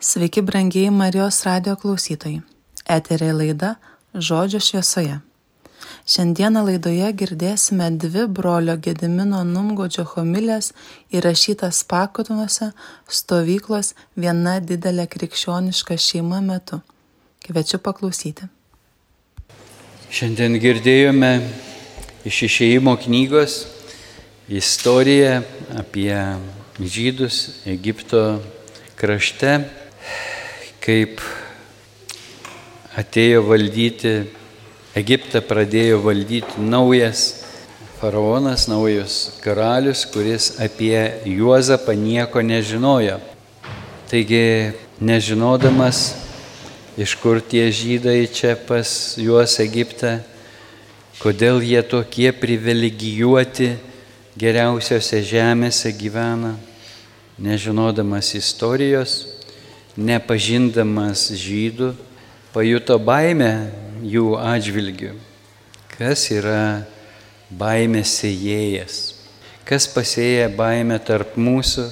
Sveiki, 0.00 0.42
brangiai 0.42 0.92
Marijos 0.94 1.40
radio 1.42 1.72
klausytojai. 1.74 2.38
Eterė 2.86 3.32
laida 3.34 3.72
Žodžio 4.14 4.60
šviesoje. 4.62 5.16
Šiandieną 6.06 6.60
laidoje 6.68 7.08
girdėsime 7.18 7.88
dvi 7.98 8.28
brolio 8.30 8.76
Gedimino 8.78 9.40
Numgodžio 9.42 10.04
homilės 10.12 10.68
įrašytas 11.10 11.80
pakotuose 11.90 12.68
stovyklos 13.10 13.96
viena 14.14 14.60
didelė 14.62 15.08
krikščioniška 15.10 15.96
šeima 15.98 16.38
metu. 16.46 16.78
Kviečiu 17.42 17.80
paklausyti. 17.82 18.46
Šiandien 20.14 20.60
girdėjome 20.62 21.32
iš 22.22 22.44
išėjimo 22.46 22.94
knygos 23.02 23.64
istoriją 24.46 25.42
apie 25.82 26.14
žydus 26.78 27.66
Egipto 27.66 28.22
krašte, 28.94 29.58
kaip 30.84 31.20
atėjo 32.98 33.44
valdyti, 33.46 34.14
Egiptą 34.98 35.42
pradėjo 35.44 36.00
valdyti 36.02 36.58
naujas 36.58 37.44
faraonas, 38.00 38.64
naujas 38.70 39.38
karalius, 39.44 40.04
kuris 40.10 40.56
apie 40.62 41.20
Juozapą 41.28 41.94
nieko 41.94 42.42
nežinojo. 42.42 43.18
Taigi, 44.08 44.72
nežinodamas, 44.98 46.16
iš 46.98 47.14
kur 47.22 47.38
tie 47.38 47.68
žydai 47.70 48.26
čia 48.32 48.56
pas 48.56 49.14
juos 49.20 49.58
Egipte, 49.62 50.16
kodėl 51.22 51.60
jie 51.62 51.82
tokie 51.86 52.32
privilegijuoti 52.34 53.74
geriausiose 54.38 55.20
žemėse 55.22 55.92
gyvena, 55.98 56.56
nežinodamas 57.38 58.32
istorijos, 58.38 59.20
nepažindamas 59.98 61.28
žydų, 61.34 61.92
pajuto 62.54 62.98
baimę 63.02 63.52
jų 64.06 64.36
atžvilgių. 64.38 65.14
Kas 65.98 66.28
yra 66.30 66.84
baimės 67.50 68.12
sėjėjas? 68.20 68.98
Kas 69.68 69.88
pasėja 69.90 70.46
baimę 70.54 71.00
tarp 71.04 71.34
mūsų, 71.36 71.88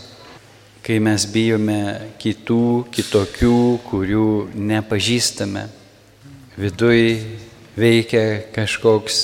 kai 0.86 1.00
mes 1.02 1.26
bijome 1.28 1.80
kitų, 2.22 2.86
kitokių, 2.94 3.58
kurių 3.90 4.28
nepažįstame? 4.54 5.66
Viduj 6.56 7.02
veikia 7.76 8.46
kažkoks, 8.54 9.18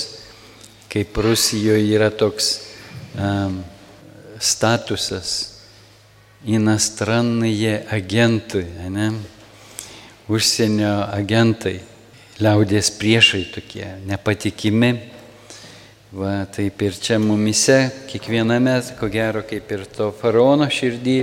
kaip 0.93 1.17
Rusijoje 1.25 1.87
yra 1.95 2.11
toks 2.11 2.51
um, 3.15 3.63
statusas 4.43 5.52
иностранные 6.46 7.86
agentai, 7.90 8.66
ne? 8.90 9.12
užsienio 10.28 11.08
agentai, 11.16 11.80
liaudės 12.44 12.92
priešai 13.00 13.46
tokie, 13.54 13.86
nepatikimi. 14.08 14.92
Va, 16.18 16.46
taip 16.52 16.82
ir 16.84 16.96
čia 16.96 17.18
mumise, 17.20 17.90
kiekviename, 18.08 18.78
ko 19.00 19.10
gero, 19.12 19.42
kaip 19.44 19.72
ir 19.76 19.84
to 19.92 20.10
faraono 20.16 20.70
širdį, 20.72 21.18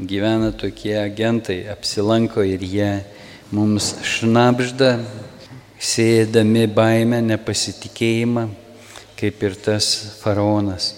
gyvena 0.00 0.50
tokie 0.52 0.96
agentai, 1.00 1.62
apsilanko 1.72 2.44
ir 2.44 2.64
jie 2.68 2.90
mums 3.54 3.94
šnapžda, 4.04 4.98
sėdami 5.80 6.66
baimę, 6.68 7.22
nepasitikėjimą, 7.24 8.48
kaip 9.20 9.48
ir 9.48 9.56
tas 9.64 9.88
faraonas. 10.20 10.97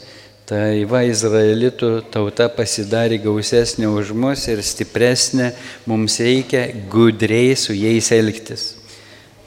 Tai 0.52 0.82
va 0.84 1.00
Izraelitų 1.08 1.90
tauta 2.12 2.50
pasidarė 2.52 3.22
gausesnė 3.24 3.88
už 3.88 4.10
mus 4.12 4.42
ir 4.52 4.60
stipresnė, 4.68 5.54
mums 5.88 6.18
reikia 6.20 6.66
gudriai 6.92 7.54
su 7.56 7.72
jais 7.72 8.10
elgtis, 8.12 8.66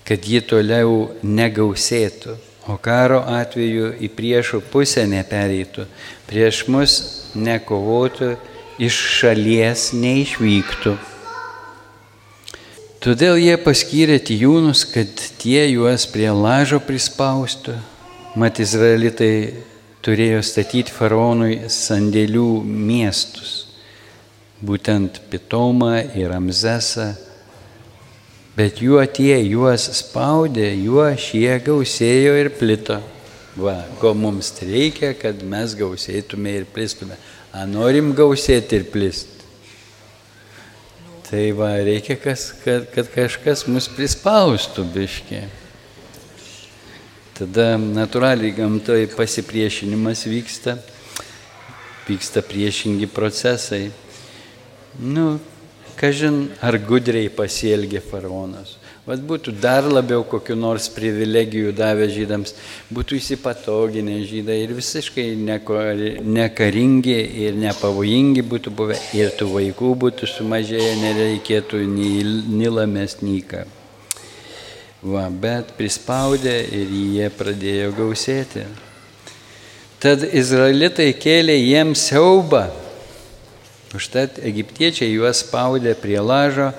kad 0.09 0.25
ji 0.25 0.41
toliau 0.41 1.11
negausėtų, 1.21 2.39
o 2.73 2.79
karo 2.81 3.19
atveju 3.29 3.91
į 4.01 4.09
priešų 4.17 4.63
pusę 4.73 5.05
nepereitų, 5.11 5.85
prieš 6.31 6.63
mus 6.73 6.97
nekovotų, 7.37 8.31
iš 8.81 9.03
šalies 9.19 9.91
neišvyktų. 9.93 10.95
Todėl 13.05 13.37
jie 13.45 13.61
paskyrė 13.61 14.17
tijūnus, 14.25 14.87
kad 14.89 15.29
tie 15.45 15.69
juos 15.75 16.09
prie 16.09 16.33
lažo 16.33 16.81
prispaustų. 16.81 17.77
Mat 18.41 18.57
Izraelitai 18.65 19.35
turėjo 20.05 20.43
statyti 20.45 20.93
faraonui 20.93 21.71
sandėlių 21.73 22.49
miestus, 22.65 23.55
būtent 24.65 25.23
Pitomą 25.33 25.97
ir 26.13 26.29
Ramzesą, 26.33 27.15
bet 28.57 28.83
juo 28.85 29.01
tie 29.09 29.39
juos 29.41 29.89
spaudė, 29.99 30.69
juo 30.85 31.09
šie 31.19 31.57
gausėjo 31.65 32.37
ir 32.43 32.53
plito. 32.59 33.01
Va, 33.55 33.77
ko 34.01 34.11
mums 34.19 34.51
reikia, 34.67 35.13
kad 35.15 35.45
mes 35.47 35.77
gausėtume 35.79 36.57
ir 36.59 36.65
plistume. 36.67 37.15
A 37.55 37.63
norim 37.71 38.11
gausėti 38.17 38.81
ir 38.81 38.89
plist. 38.91 39.31
Tai 41.29 41.45
va, 41.55 41.71
reikia, 41.87 42.17
kas, 42.21 42.49
kad, 42.65 42.89
kad 42.93 43.09
kažkas 43.15 43.63
mus 43.71 43.87
prispaustų 43.95 44.85
biškiai. 44.97 45.47
Tada 47.35 47.75
natūraliai 47.83 48.55
gamtoje 48.55 49.09
pasipriešinimas 49.11 50.21
vyksta, 50.31 50.77
vyksta 52.07 52.45
priešingi 52.47 53.09
procesai. 53.11 53.89
Nu, 55.03 55.41
kažin, 55.99 56.53
ar 56.63 56.79
gudriai 56.79 57.33
pasielgė 57.35 58.05
faraonas. 58.07 58.77
Vat 59.05 59.21
būtų 59.27 59.53
dar 59.59 59.85
labiau 59.91 60.23
kokiu 60.25 60.55
nors 60.55 60.87
privilegijų 60.95 61.75
davę 61.77 62.07
žydams, 62.09 62.55
būtų 62.95 63.19
įsipatoginę 63.19 64.23
žydai 64.31 64.63
ir 64.63 64.79
visiškai 64.79 65.27
nekaringi 66.39 67.21
ir 67.45 67.59
nepavojingi 67.67 68.47
būtų 68.49 68.79
buvę 68.79 68.97
ir 69.19 69.35
tų 69.37 69.51
vaikų 69.59 69.97
būtų 70.07 70.31
sumažėję, 70.39 70.93
nereikėtų 71.03 71.83
nei 71.85 72.23
nilamės 72.63 73.25
nyką. 73.27 73.67
Va, 75.05 75.27
bet 75.29 75.75
prispaudė 75.77 76.55
ir 76.73 76.89
jie 76.89 77.27
pradėjo 77.37 77.91
gausėti. 77.93 78.63
Tad 80.01 80.25
izraelitai 80.25 81.11
kėlė 81.21 81.59
jiems 81.59 82.07
siaubą. 82.09 82.63
Užtat 83.93 84.41
egiptiečiai 84.41 85.11
juos 85.13 85.43
spaudė 85.45 85.93
prie 86.01 86.17
lažo, 86.25 86.71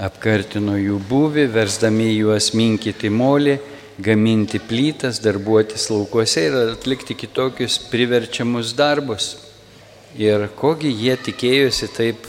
apkartino 0.00 0.78
jų 0.80 0.96
būvį, 1.12 1.46
versdami 1.52 2.08
juos 2.14 2.48
minkyti 2.56 3.12
molį, 3.12 3.58
gaminti 4.00 4.56
plytas, 4.64 5.20
darbuotis 5.20 5.90
laukuose 5.92 6.48
ir 6.48 6.60
atlikti 6.62 7.12
kitokius 7.12 7.76
priverčiamus 7.92 8.72
darbus. 8.72 9.34
Ir 10.16 10.48
kogi 10.56 10.88
jie 10.96 11.20
tikėjosi 11.28 11.92
taip 11.92 12.24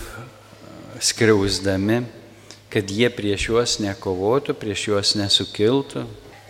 skriausdami 0.99 2.03
kad 2.71 2.87
jie 2.87 3.09
prieš 3.11 3.49
juos 3.49 3.77
nekovotų, 3.83 4.55
prieš 4.55 4.87
juos 4.87 5.15
nesukiltų. 5.19 6.05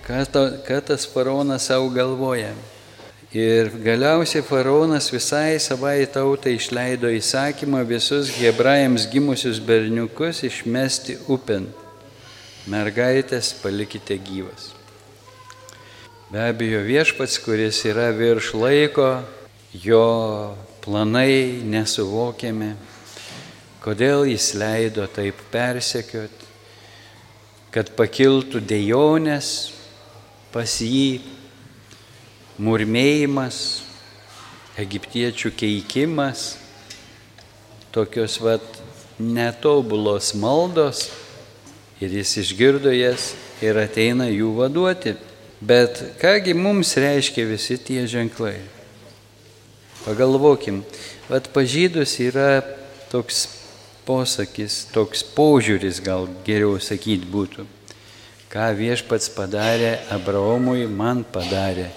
Ką, 0.05 0.21
to, 0.29 0.43
ką 0.67 0.77
tas 0.85 1.07
faraonas 1.09 1.65
savo 1.69 1.89
galvoja? 1.93 2.53
Ir 3.31 3.69
galiausiai 3.79 4.43
faraonas 4.43 5.07
visai 5.13 5.55
savai 5.63 6.03
tautai 6.03 6.57
išleido 6.57 7.07
įsakymą 7.15 7.85
visus 7.87 8.33
hebrajams 8.35 9.05
gimusius 9.07 9.61
berniukus 9.63 10.43
išmesti 10.43 11.15
upin. 11.31 11.69
Mergaitės 12.67 13.53
palikite 13.63 14.19
gyvas. 14.19 14.73
Be 16.31 16.43
abejo 16.51 16.83
viešpats, 16.83 17.39
kuris 17.43 17.79
yra 17.87 18.11
virš 18.15 18.51
laiko, 18.55 19.07
jo 19.73 20.03
planai 20.83 21.63
nesuvokiami, 21.63 22.73
Kodėl 23.81 24.27
jis 24.29 24.51
leido 24.53 25.07
taip 25.09 25.39
persekiot, 25.49 26.33
kad 27.73 27.87
pakiltų 27.97 28.59
dejonės 28.61 29.71
pas 30.53 30.75
jį, 30.83 31.21
murmėjimas, 32.61 33.57
egiptiečių 34.77 35.49
keikimas, 35.57 36.59
tokios 37.95 38.35
vat 38.43 38.65
netobulos 39.17 40.35
maldos 40.37 41.07
ir 42.01 42.13
jis 42.19 42.35
išgirdo 42.43 42.93
jas 42.93 43.31
ir 43.65 43.79
ateina 43.81 44.27
jų 44.29 44.51
vaduoti. 44.59 45.15
Bet 45.61 46.03
kągi 46.21 46.53
mums 46.57 46.93
reiškia 46.97 47.47
visi 47.49 47.79
tie 47.81 48.05
ženklai? 48.09 48.59
Pagalvokim, 50.05 50.81
vad 51.29 51.49
pažydus 51.53 52.15
yra 52.21 52.63
toks 53.09 53.60
posakis, 54.11 54.83
toks 54.91 55.23
požiūris 55.35 56.01
gal 56.03 56.27
geriau 56.43 56.75
sakyti 56.83 57.29
būtų. 57.31 57.63
Ką 58.51 58.67
viešpats 58.75 59.29
padarė 59.31 59.93
Abraomui, 60.11 60.83
man 60.91 61.23
padarė. 61.23 61.87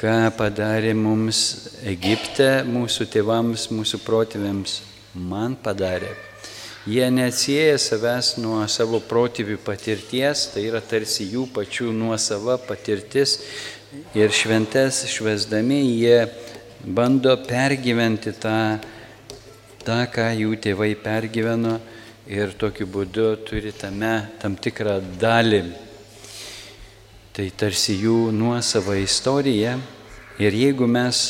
Ką 0.00 0.30
padarė 0.32 0.94
mums 0.96 1.42
Egipte, 1.84 2.62
mūsų 2.64 3.04
tėvams, 3.12 3.66
mūsų 3.68 4.00
protėviams, 4.06 4.78
man 5.12 5.58
padarė. 5.60 6.14
Jie 6.88 7.04
neatsieja 7.12 7.76
savęs 7.76 8.38
nuo 8.40 8.62
savo 8.72 9.02
protėvių 9.04 9.58
patirties, 9.60 10.46
tai 10.54 10.64
yra 10.70 10.80
tarsi 10.80 11.26
jų 11.34 11.44
pačių 11.52 11.90
nuosava 11.92 12.56
patirtis 12.56 13.36
ir 14.16 14.32
šventes 14.32 15.02
švesdami 15.12 15.82
jie 15.84 16.22
bando 16.80 17.36
pergyventi 17.44 18.32
tą, 18.40 18.80
tą, 19.84 20.04
ką 20.12 20.28
jų 20.36 20.56
tėvai 20.60 20.92
pergyveno 21.00 21.78
ir 22.30 22.52
tokiu 22.58 22.86
būdu 22.90 23.30
turi 23.48 23.72
tame 23.72 24.30
tam 24.40 24.56
tikrą 24.56 24.98
dalį. 25.20 25.62
Tai 27.34 27.46
tarsi 27.56 27.96
jų 28.02 28.30
nuosava 28.34 28.98
istorija 29.00 29.78
ir 30.42 30.56
jeigu 30.56 30.86
mes 30.90 31.22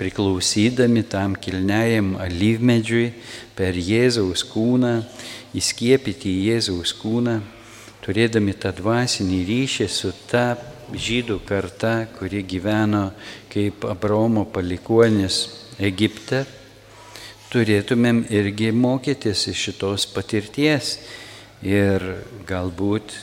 priklausydami 0.00 1.02
tam 1.12 1.34
kilniajam 1.36 2.14
alyvmedžiui 2.24 3.10
per 3.58 3.76
Jėzaus 3.76 4.46
kūną, 4.48 4.94
įskiepyti 5.52 6.30
į 6.30 6.44
Jėzaus 6.48 6.94
kūną, 6.96 7.36
turėdami 8.00 8.54
tą 8.56 8.72
dvasinį 8.78 9.42
ryšį 9.50 9.88
su 9.92 10.14
ta 10.30 10.54
žydų 10.96 11.42
karta, 11.46 12.06
kuri 12.16 12.40
gyveno 12.48 13.10
kaip 13.52 13.84
Abraomo 13.84 14.46
palikuonis 14.48 15.42
Egipte, 15.78 16.46
turėtumėm 17.50 18.24
irgi 18.30 18.70
mokytis 18.72 19.48
iš 19.50 19.66
šitos 19.68 20.06
patirties 20.14 20.96
ir 21.66 22.04
galbūt 22.48 23.16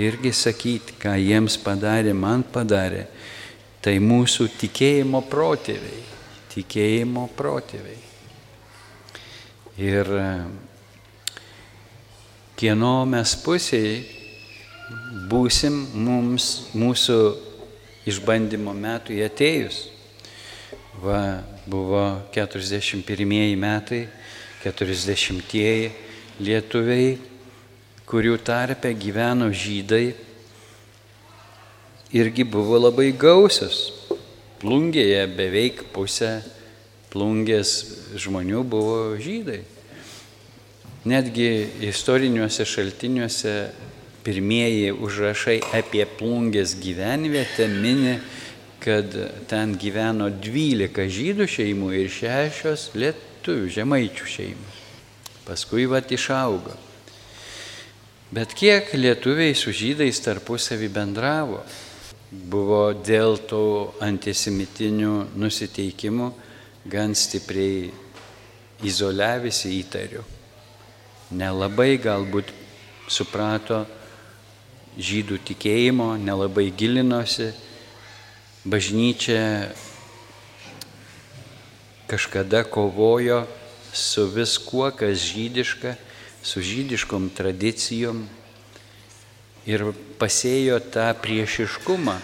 irgi 0.00 0.32
sakyti, 0.34 0.96
ką 1.02 1.14
jiems 1.18 1.58
padarė, 1.62 2.14
man 2.16 2.42
padarė. 2.42 3.06
Tai 3.84 3.98
mūsų 4.00 4.48
tikėjimo 4.62 5.20
protėviai 5.28 6.14
tikėjimo 6.54 7.28
protėviai. 7.34 7.98
Ir 9.82 10.10
kieno 12.60 12.92
mes 13.10 13.32
pusėje 13.42 13.96
būsim 15.30 15.80
mums, 15.98 16.50
mūsų 16.78 17.18
išbandymo 18.10 18.74
metų 18.78 19.18
atėjus. 19.26 19.80
Va, 21.02 21.18
buvo 21.66 22.22
41 22.34 23.56
metai, 23.56 24.06
40-ieji 24.64 25.90
lietuviai, 26.40 27.16
kurių 28.08 28.36
tarpe 28.44 28.92
gyveno 28.96 29.50
žydai, 29.52 30.14
irgi 32.14 32.44
buvo 32.44 32.78
labai 32.78 33.10
gausios. 33.16 33.90
Plungėje 34.60 35.24
beveik 35.36 35.82
pusė 35.92 36.38
plungės 37.12 37.72
žmonių 38.18 38.62
buvo 38.66 38.98
žydai. 39.20 39.62
Netgi 41.04 41.48
istoriniuose 41.84 42.64
šaltiniuose 42.64 43.54
pirmieji 44.24 44.94
užrašai 44.94 45.58
apie 45.76 46.06
plungės 46.18 46.72
gyvenvietę 46.80 47.68
mini, 47.68 48.16
kad 48.84 49.16
ten 49.48 49.72
gyveno 49.80 50.28
12 50.28 51.08
žydų 51.18 51.48
šeimų 51.48 51.92
ir 52.02 52.12
6 52.12 52.98
lietuvių 53.00 53.70
žemaičių 53.78 54.28
šeimų. 54.36 54.74
Paskui 55.48 55.88
vat 55.88 56.12
išaugo. 56.12 56.76
Bet 58.34 58.52
kiek 58.56 58.92
lietuviai 58.96 59.56
su 59.56 59.72
žydais 59.72 60.20
tarpusavį 60.24 60.88
bendravo? 60.92 61.64
buvo 62.34 62.92
dėl 62.98 63.38
tų 63.46 63.64
antisemitinių 64.02 65.12
nusiteikimų 65.38 66.30
gan 66.90 67.14
stipriai 67.14 67.92
izoliavisi 68.84 69.76
įtariu. 69.78 70.24
Nelabai 71.34 71.94
galbūt 72.02 72.50
suprato 73.08 73.84
žydų 74.98 75.38
tikėjimo, 75.50 76.14
nelabai 76.18 76.68
gilinosi. 76.76 77.52
Bažnyčia 78.64 79.70
kažkada 82.06 82.64
kovojo 82.64 83.44
su 83.92 84.24
viskuo, 84.26 84.90
kas 84.90 85.18
žydiška, 85.18 85.94
su 86.42 86.60
žydiškom 86.64 87.28
tradicijom, 87.36 88.24
ir 89.66 89.84
pasėjo 90.20 90.78
tą 90.92 91.08
priešiškumą. 91.20 92.18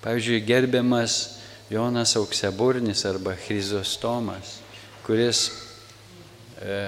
Pavyzdžiui, 0.00 0.44
gerbiamas 0.44 1.16
Jonas 1.72 2.16
Aukseburnis 2.16 3.04
arba 3.08 3.34
Chrizostomas, 3.36 4.58
kuris, 5.04 5.50
e, 6.60 6.78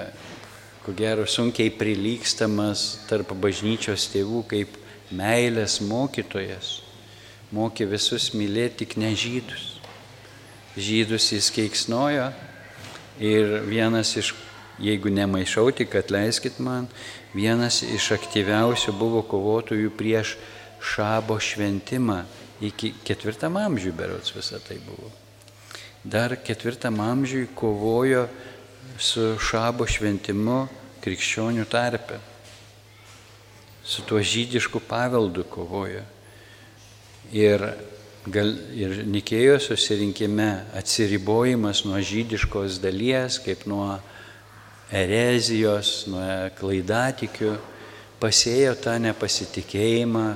ko 0.85 0.95
gero, 0.97 1.27
sunkiai 1.29 1.73
prilykstamas 1.73 3.05
tarp 3.09 3.33
bažnyčios 3.37 4.09
tėvų 4.13 4.45
kaip 4.49 4.77
meilės 5.13 5.81
mokytojas, 5.85 6.82
mokė 7.53 7.87
visus 7.91 8.33
mylėti 8.37 8.85
tik 8.85 8.97
ne 9.01 9.13
žydus. 9.17 9.69
Žydus 10.77 11.29
jis 11.35 11.51
keiksnojo 11.53 12.31
ir 13.21 13.59
vienas 13.69 14.15
iš, 14.17 14.33
jeigu 14.81 15.13
nemaišau, 15.13 15.69
tik 15.77 15.95
atleiskit 16.01 16.59
man, 16.65 16.89
vienas 17.37 17.83
iš 17.85 18.13
aktyviausių 18.17 18.95
buvo 18.97 19.21
kovotojų 19.29 19.93
prieš 19.97 20.37
šabo 20.83 21.37
šventimą. 21.41 22.23
Iki 22.63 22.93
ketvirtam 23.03 23.59
amžiui 23.59 23.93
berots 23.97 24.33
visą 24.37 24.61
tai 24.63 24.79
buvo. 24.87 25.11
Dar 26.05 26.37
ketvirtam 26.39 27.01
amžiui 27.03 27.49
kovojo 27.55 28.29
su 28.99 29.35
šabo 29.39 29.87
šventimu 29.87 30.65
krikščionių 31.03 31.67
tarpe. 31.71 32.21
Su 33.83 34.05
tuo 34.07 34.23
žydišku 34.23 34.81
paveldu 34.87 35.45
kovojo. 35.51 36.05
Ir, 37.31 37.63
gal, 38.27 38.51
ir 38.75 39.05
Nikėjo 39.07 39.61
susirinkime 39.63 40.49
atsiribojimas 40.77 41.85
nuo 41.87 42.01
žydiškos 42.03 42.81
dalies, 42.83 43.39
kaip 43.45 43.63
nuo 43.71 43.95
erezijos, 44.93 46.09
nuo 46.11 46.27
klaidatikių, 46.59 47.55
pasėjo 48.23 48.75
tą 48.83 48.99
nepasitikėjimą, 49.03 50.27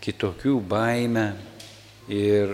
kitokių 0.00 0.56
baimę. 0.64 1.28
Ir, 2.10 2.50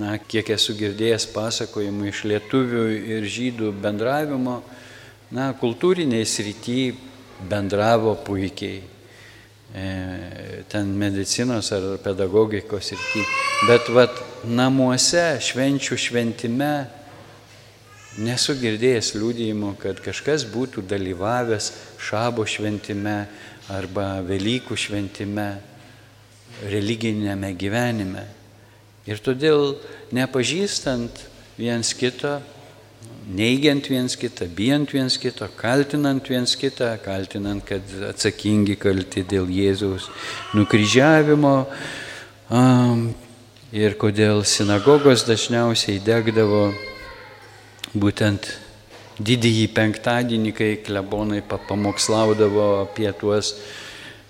na, 0.00 0.14
kiek 0.16 0.48
esu 0.54 0.72
girdėjęs 0.78 1.26
pasakojimų 1.34 2.08
iš 2.08 2.22
lietuvių 2.30 2.84
ir 3.18 3.26
žydų 3.28 3.74
bendravimo, 3.82 4.62
na, 5.34 5.50
kultūriniai 5.60 6.24
srity 6.24 6.94
bendravo 7.50 8.14
puikiai. 8.24 8.93
E, 9.74 10.62
ten 10.70 10.92
medicinos 10.94 11.72
ar 11.74 11.96
pedagogikos 12.02 12.92
srity. 12.92 13.24
Bet, 13.66 13.88
vad, 13.90 14.20
namuose, 14.46 15.34
švenčių 15.42 15.98
šventime, 15.98 16.74
Nesu 18.14 18.54
girdėjęs 18.54 19.08
liūdėjimo, 19.18 19.72
kad 19.82 19.98
kažkas 19.98 20.44
būtų 20.46 20.84
dalyvavęs 20.86 21.72
šabo 21.98 22.44
šventime 22.46 23.24
arba 23.74 24.20
Velykų 24.22 24.76
šventime, 24.78 25.48
religinėme 26.70 27.50
gyvenime. 27.58 28.22
Ir 29.10 29.18
todėl 29.18 29.80
nepažįstant 30.14 31.24
viens 31.58 31.90
kito, 31.98 32.36
neigiant 33.26 33.86
viens 33.88 34.16
kitą, 34.16 34.46
bijant 34.52 34.90
viens 34.92 35.16
kito, 35.20 35.46
kaltinant 35.56 36.28
viens 36.28 36.56
kitą, 36.56 36.90
kaltinant, 37.04 37.64
kad 37.64 37.94
atsakingi 38.10 38.76
kalti 38.80 39.24
dėl 39.28 39.48
Jėzaus 39.48 40.10
nukryžiavimo. 40.56 41.54
Um, 42.52 43.06
ir 43.74 43.96
kodėl 43.98 44.44
sinagogos 44.46 45.24
dažniausiai 45.26 46.02
degdavo 46.04 46.68
būtent 47.96 48.50
didįjį 49.24 49.66
penktadienį, 49.74 50.52
kai 50.54 50.70
klebonai 50.84 51.40
pamokslaudavo 51.40 52.68
apie 52.82 53.08
tuos 53.16 53.54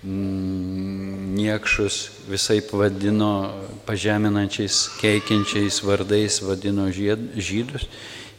mm, 0.05 1.35
niekšus, 1.35 2.01
visai 2.31 2.61
vadino 2.71 3.33
pažeminančiais, 3.89 4.85
keikiančiais 5.01 5.81
vardais, 5.83 6.39
vadino 6.45 6.91
žydus 6.93 7.89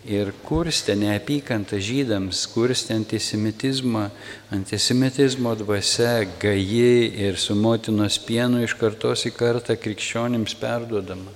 ir 0.06 0.30
kurstė 0.46 0.94
neapykantą 1.00 1.80
žydams, 1.82 2.44
kurstė 2.54 2.94
antisemitizmą, 3.00 4.10
antisemitizmo 4.54 5.56
dvasia 5.58 6.28
gaji 6.42 7.10
ir 7.26 7.40
su 7.42 7.56
motinos 7.58 8.20
pienu 8.22 8.62
iš 8.64 8.78
kartos 8.78 9.26
į 9.26 9.34
kartą 9.34 9.78
krikščionims 9.82 10.54
perduodama. 10.62 11.34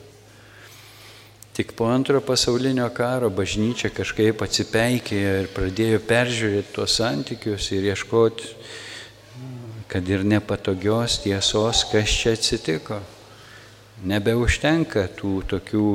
Tik 1.57 1.73
po 1.75 1.89
antrojo 1.91 2.21
pasaulinio 2.23 2.85
karo 2.95 3.27
bažnyčia 3.33 3.89
kažkaip 3.91 4.45
atsipeikėjo 4.45 5.33
ir 5.41 5.49
pradėjo 5.51 5.97
peržiūrėti 6.07 6.71
tuos 6.77 6.93
santykius 7.01 7.71
ir 7.75 7.89
ieškoti, 7.89 8.53
kad 9.89 10.07
ir 10.07 10.23
nepatogios 10.23 11.17
tiesos, 11.25 11.83
kas 11.89 12.13
čia 12.21 12.37
atsitiko. 12.37 13.01
Nebeužtenka 14.07 15.09
tų 15.17 15.33
tokių 15.49 15.89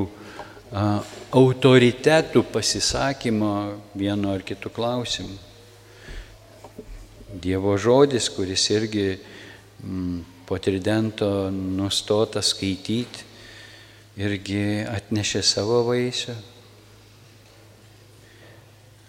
autoritetų 1.35 2.45
pasisakymo 2.55 3.55
vienu 3.99 4.31
ar 4.31 4.43
kitu 4.47 4.71
klausimu. 4.71 5.35
Dievo 7.35 7.75
žodis, 7.75 8.29
kuris 8.31 8.69
irgi 8.71 9.07
mm, 9.83 10.21
po 10.47 10.61
tridento 10.63 11.51
nustota 11.51 12.39
skaityti, 12.39 13.27
irgi 14.23 14.85
atnešė 14.87 15.43
savo 15.43 15.81
vaisių. 15.89 16.37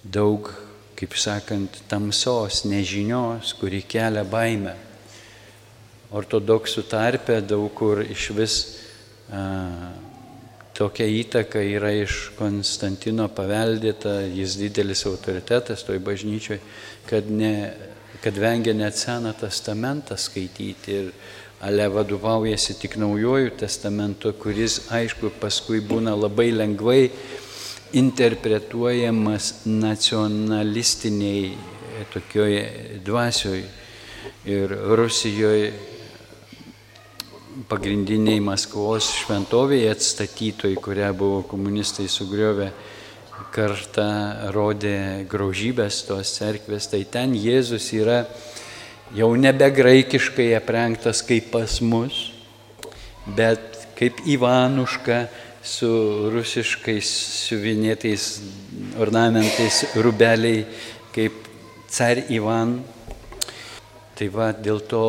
Daug, 0.01 0.49
kaip 0.97 1.13
sakant, 1.21 1.77
tamsos, 1.89 2.63
nežinios, 2.65 3.53
kuri 3.59 3.83
kelia 3.85 4.25
baimę. 4.25 4.73
Ortodoksų 6.15 6.87
tarpe 6.89 7.37
daug 7.45 7.69
kur 7.77 8.01
iš 8.01 8.31
vis 8.33 8.57
a, 9.29 9.93
tokia 10.75 11.07
įtaka 11.07 11.61
yra 11.63 11.91
iš 11.95 12.31
Konstantino 12.35 13.29
paveldėta, 13.31 14.19
jis 14.27 14.57
didelis 14.59 15.05
autoritetas 15.07 15.85
toj 15.87 16.01
bažnyčioj, 16.03 16.59
kad, 17.07 17.29
ne, 17.31 17.71
kad 18.23 18.35
vengia 18.39 18.75
net 18.75 18.99
Seną 18.99 19.33
testamentą 19.39 20.17
skaityti 20.19 20.99
ir 20.99 21.11
ale 21.65 21.87
vadovaujasi 21.89 22.75
tik 22.81 22.97
naujojų 22.99 23.55
testamentu, 23.61 24.33
kuris, 24.37 24.81
aišku, 24.93 25.31
paskui 25.39 25.79
būna 25.81 26.13
labai 26.17 26.51
lengvai 26.51 27.09
interpretuojamas 27.95 29.65
nacionalistiniai 29.65 31.55
tokioje 32.13 32.99
dvasioje. 33.05 33.65
Ir 34.45 34.69
Rusijoje 34.99 35.71
pagrindiniai 37.69 38.41
Maskvos 38.43 39.07
šventovėje 39.21 39.93
atstatytojai, 39.93 40.75
kurią 40.83 41.11
buvo 41.15 41.39
komunistai 41.47 42.07
sugriovę, 42.11 42.71
kartą 43.55 44.07
rodė 44.55 45.23
graužybės 45.31 46.01
tos 46.09 46.33
cerkvės, 46.35 46.89
tai 46.91 47.05
ten 47.07 47.35
Jėzus 47.39 47.87
yra 47.95 48.25
jau 49.15 49.29
nebe 49.39 49.69
graikiškai 49.71 50.49
aprengtas 50.57 51.23
kaip 51.23 51.47
pas 51.53 51.79
mus, 51.79 52.33
bet 53.37 53.87
kaip 53.95 54.19
Ivanuška 54.27 55.21
su 55.65 55.89
rusiškais 56.33 57.11
siuvinėtais 57.47 58.27
ornamentais 58.99 59.85
rubeliai, 59.95 60.65
kaip 61.15 61.47
car 61.87 62.19
Ivan. 62.27 62.81
Tai 64.15 64.27
va 64.31 64.51
dėl 64.55 64.83
to 64.87 65.07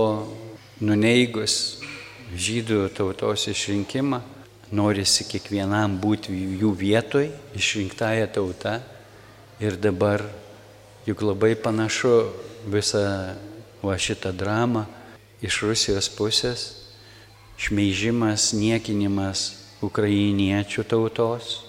nuneigus 0.82 1.85
žydų 2.34 2.88
tautos 2.96 3.46
išrinkimą, 3.52 4.20
norisi 4.74 5.26
kiekvienam 5.28 5.98
būti 6.02 6.34
jų 6.34 6.72
vietoj, 6.74 7.30
išrinktąją 7.54 8.26
tautą. 8.34 8.80
Ir 9.62 9.78
dabar 9.80 10.24
juk 11.06 11.22
labai 11.22 11.54
panašu 11.56 12.32
visą 12.66 13.36
va 13.82 13.94
šitą 13.96 14.34
dramą 14.34 14.84
iš 15.44 15.62
Rusijos 15.62 16.08
pusės, 16.12 16.64
šmeižimas, 17.60 18.50
niekinimas 18.56 19.46
ukrainiečių 19.84 20.84
tautos, 20.88 21.62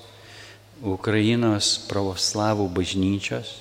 Ukrainos 0.77 1.71
pravoslavų 1.89 2.67
bažnyčios, 2.69 3.55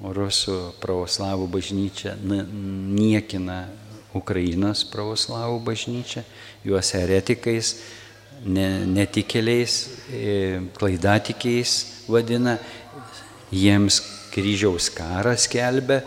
rusų 0.00 0.72
pravoslavų 0.80 1.46
bažnyčia 1.52 2.14
niekina 2.24 3.66
Ukrainos 4.14 4.84
pravoslavų 4.88 5.58
bažnyčia, 5.66 6.24
juos 6.64 6.92
heretikais, 6.94 7.74
netikėliais, 8.44 9.74
e, 10.10 10.60
klaidatikiais 10.76 11.74
vadina, 12.08 12.58
jiems 13.54 14.00
kryžiaus 14.34 14.90
karą 14.94 15.36
skelbia 15.38 16.02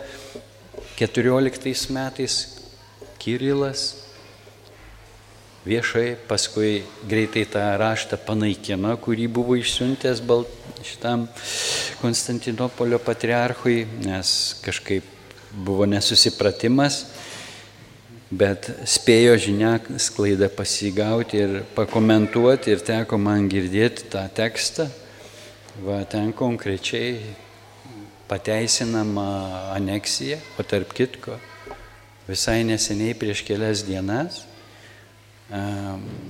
14 0.98 1.90
metais 1.94 2.38
Kirilas 3.18 3.94
viešai, 5.68 6.16
paskui 6.28 6.84
greitai 7.08 7.44
tą 7.50 7.64
raštą 7.80 8.18
panaikino, 8.24 8.94
kurį 9.02 9.26
buvo 9.32 9.56
išsiuntęs 9.58 10.22
Balt, 10.24 10.50
šitam 10.86 11.26
Konstantinopolio 12.00 13.00
patriarchui, 13.02 13.82
nes 14.04 14.30
kažkaip 14.64 15.04
buvo 15.52 15.88
nesusipratimas, 15.88 17.02
bet 18.30 18.68
spėjo 18.84 19.36
žiniasklaidą 19.40 20.50
pasigauti 20.52 21.40
ir 21.40 21.54
pakomentuoti 21.76 22.74
ir 22.74 22.84
teko 22.84 23.18
man 23.18 23.48
girdėti 23.48 24.10
tą 24.12 24.26
tekstą. 24.34 24.88
Va 25.84 26.02
ten 26.10 26.32
konkrečiai 26.34 27.20
pateisinama 28.28 29.72
aneksija, 29.76 30.36
o 30.58 30.66
tarp 30.66 30.92
kitko 30.92 31.38
visai 32.28 32.60
neseniai 32.66 33.14
prieš 33.16 33.44
kelias 33.46 33.86
dienas 33.86 34.42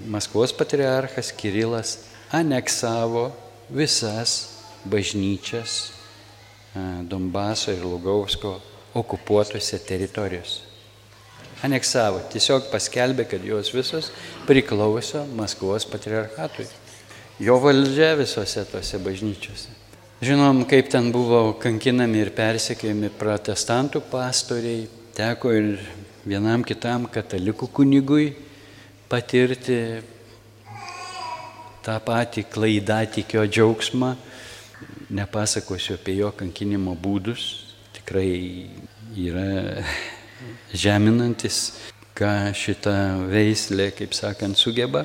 Maskvos 0.07 0.53
patriarchas 0.55 1.33
Kirilas 1.33 1.99
aneksavo 2.31 3.33
visas 3.69 4.63
bažnyčias 4.85 5.91
Donbaso 7.03 7.73
ir 7.73 7.83
Lugausko 7.83 8.61
okupuotose 8.95 9.79
teritorijose. 9.83 10.68
Aneksavo, 11.67 12.21
tiesiog 12.31 12.69
paskelbė, 12.71 13.25
kad 13.27 13.43
jos 13.43 13.73
visos 13.75 14.13
priklauso 14.47 15.25
Maskvos 15.35 15.89
patriarchatui. 15.91 16.69
Jo 17.43 17.57
valdžia 17.63 18.13
visose 18.19 18.63
tose 18.71 18.99
bažnyčiose. 19.03 19.75
Žinom, 20.23 20.65
kaip 20.71 20.89
ten 20.91 21.13
buvo 21.15 21.53
kankinami 21.63 22.25
ir 22.25 22.31
persekiojami 22.35 23.11
protestantų 23.19 24.03
pastoriai, 24.11 24.89
teko 25.15 25.53
ir 25.55 25.69
vienam 26.27 26.65
kitam 26.67 27.07
katalikų 27.11 27.69
kunigui 27.75 28.33
patirti 29.11 29.79
tą 31.87 31.97
patį 32.03 32.47
klaidatikio 32.51 33.47
džiaugsmą. 33.47 34.13
Nepasakosiu 35.15 35.95
apie 35.97 36.19
jo 36.19 36.31
kankinimo 36.37 36.95
būdus, 36.99 37.49
tikrai 37.97 38.29
yra 39.17 39.83
žeminantis, 40.75 41.79
ką 42.19 42.51
šitą 42.57 42.95
veislę, 43.31 43.91
kaip 43.95 44.15
sakant, 44.17 44.59
sugeba. 44.59 45.05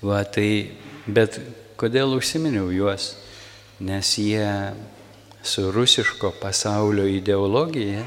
Va, 0.00 0.22
tai, 0.24 0.72
bet 1.04 1.36
kodėl 1.80 2.16
užsiminiau 2.16 2.70
juos? 2.72 3.14
Nes 3.80 4.14
jie 4.20 4.48
su 5.42 5.70
rusiško 5.72 6.34
pasaulio 6.40 7.06
ideologija 7.08 8.04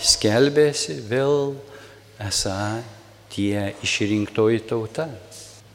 skelbėsi 0.00 0.98
vėl 1.08 1.54
esą 2.20 2.82
tie 3.32 3.72
išrinktoji 3.84 4.64
tauta. 4.68 5.08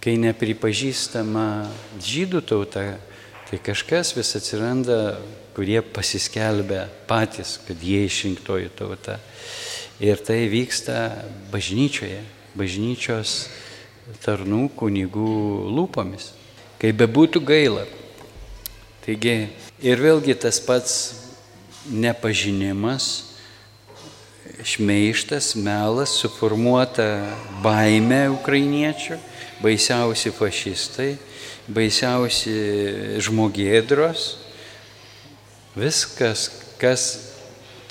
Kai 0.01 0.17
nepripažįstama 0.17 1.45
žydų 2.01 2.41
tauta, 2.49 2.85
tai 3.51 3.59
kažkas 3.59 4.13
vis 4.15 4.29
atsiranda, 4.39 5.17
kurie 5.51 5.81
pasiskelbia 5.83 6.85
patys, 7.03 7.57
kad 7.67 7.81
jie 7.83 8.05
išrinktoji 8.07 8.69
tauta. 8.79 9.17
Ir 9.99 10.21
tai 10.23 10.45
vyksta 10.47 11.25
bažnyčioje, 11.51 12.21
bažnyčios 12.55 13.49
tarnų 14.23 14.69
kunigų 14.79 15.33
lūpomis. 15.67 16.29
Kaip 16.79 16.95
bebūtų 17.01 17.41
gaila. 17.43 17.83
Taigi 19.03 19.35
ir 19.83 19.99
vėlgi 19.99 20.37
tas 20.39 20.61
pats 20.63 20.95
nepažinimas, 21.91 23.09
šmeištas, 24.63 25.57
melas, 25.59 26.15
suformuota 26.21 27.09
baime 27.59 28.29
ukrainiečių, 28.31 29.19
baisiausi 29.59 30.31
fašistai, 30.39 31.09
baisiausi 31.67 32.55
žmogėdros, 33.21 34.27
viskas, 35.77 36.47
kas 36.81 37.09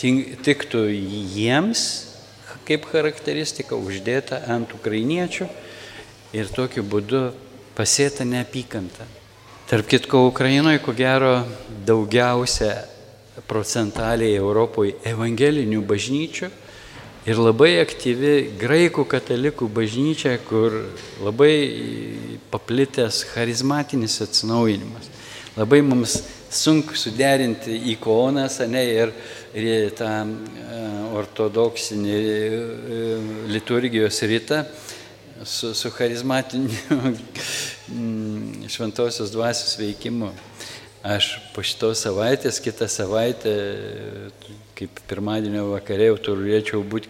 tiktų 0.00 0.86
jiems 0.90 1.84
kaip 2.70 2.86
charakteristika 2.86 3.74
uždėta 3.74 4.44
ant 4.46 4.70
ukrainiečių 4.76 5.48
ir 6.38 6.50
tokiu 6.54 6.84
būdu 6.86 7.30
pasėta 7.74 8.22
neapykanta. 8.22 9.06
Tarp 9.70 9.88
kitko, 9.90 10.28
Ukrainoje, 10.30 10.78
ko 10.82 10.94
gero, 10.94 11.32
daugiausia 11.86 12.70
procentaliai 13.50 14.38
Europoje 14.38 14.96
evangelinių 15.06 15.82
bažnyčių 15.86 16.50
ir 17.28 17.40
labai 17.40 17.74
aktyvi 17.82 18.34
graikų 18.60 19.04
katalikų 19.10 19.68
bažnyčia, 19.74 20.36
kur 20.48 20.76
labai 21.20 21.54
paplitęs 22.52 23.24
charizmatinis 23.34 24.20
atsinaujinimas. 24.24 25.10
Labai 25.58 25.82
mums 25.84 26.20
sunku 26.50 26.96
suderinti 26.96 27.76
ikonas 27.92 28.58
ne, 28.70 28.84
ir, 28.90 29.12
ir 29.54 29.90
tą 29.98 30.08
e, 30.24 30.80
ortodoksinį 31.20 32.16
e, 32.16 33.00
liturgijos 33.52 34.22
rytą 34.26 34.64
su, 35.44 35.74
su 35.74 35.90
charizmatiniu 35.94 36.70
šventosios 38.74 39.30
dvasios 39.34 39.76
veikimu. 39.78 40.32
Aš 41.06 41.32
po 41.54 41.64
šitos 41.64 42.02
savaitės, 42.04 42.60
kitą 42.62 42.88
savaitę, 42.90 43.54
kaip 44.78 45.00
pirmadienio 45.08 45.70
vakarė, 45.72 46.10
jau 46.10 46.18
turėčiau 46.30 46.82
būti 46.84 47.08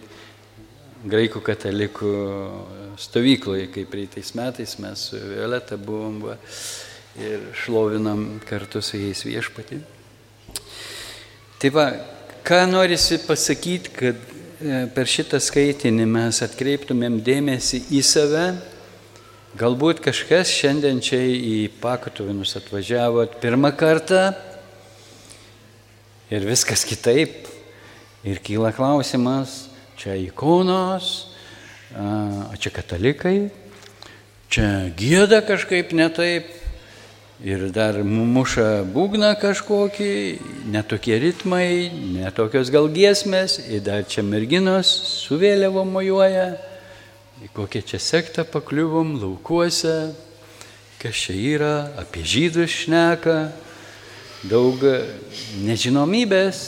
graikų 1.07 1.41
katalikų 1.43 2.13
stovykloje, 3.01 3.67
kaip 3.73 3.89
praeitais 3.91 4.33
metais 4.37 4.77
mes 4.79 5.07
su 5.09 5.19
Violeta 5.19 5.77
buvom 5.77 6.19
va, 6.27 6.37
ir 7.19 7.41
šlovinam 7.57 8.39
kartu 8.47 8.81
su 8.85 8.99
jais 8.99 9.23
viešpatį. 9.25 9.81
Tai 11.61 11.71
va, 11.75 11.87
ką 12.47 12.63
norisi 12.69 13.19
pasakyti, 13.25 13.93
kad 13.97 14.21
e, 14.61 14.85
per 14.95 15.09
šitą 15.09 15.39
skaitinį 15.41 16.07
mes 16.09 16.41
atkreiptumėm 16.45 17.19
dėmesį 17.25 17.83
į 17.97 18.03
save, 18.05 18.45
Galbūt 19.51 19.97
kažkas 19.99 20.47
šiandien 20.47 21.01
čia 21.03 21.17
į 21.27 21.65
Pakotovinus 21.81 22.53
atvažiavot 22.55 23.33
pirmą 23.43 23.73
kartą 23.75 24.29
ir 26.31 26.45
viskas 26.47 26.85
kitaip. 26.87 27.49
Ir 28.23 28.39
kyla 28.39 28.71
klausimas, 28.71 29.65
čia 29.99 30.15
ikonos, 30.15 31.09
o 31.91 32.55
čia 32.55 32.71
katalikai, 32.71 33.49
čia 34.47 34.87
gėda 34.95 35.41
kažkaip 35.43 35.91
netaip. 35.99 36.47
Ir 37.43 37.67
dar 37.75 37.99
muša 38.07 38.85
būgna 38.87 39.33
kažkokį, 39.41 40.13
netokie 40.71 41.19
ritmai, 41.19 41.91
netokios 42.21 42.71
gal 42.71 42.87
giesmės, 42.87 43.59
ir 43.67 43.83
dar 43.83 44.07
čia 44.07 44.23
merginos 44.23 44.87
su 45.25 45.41
vėliavo 45.41 45.83
mojuoja 45.83 46.53
į 47.41 47.49
kokią 47.55 47.81
čia 47.89 47.97
sektą 47.97 48.43
pakliuvom 48.45 49.15
laukuose, 49.17 50.13
kas 51.01 51.21
čia 51.23 51.33
yra, 51.33 51.75
apie 51.97 52.21
žydus 52.21 52.69
šneka, 52.83 53.37
daug 54.45 54.83
nežinomybės. 55.65 56.59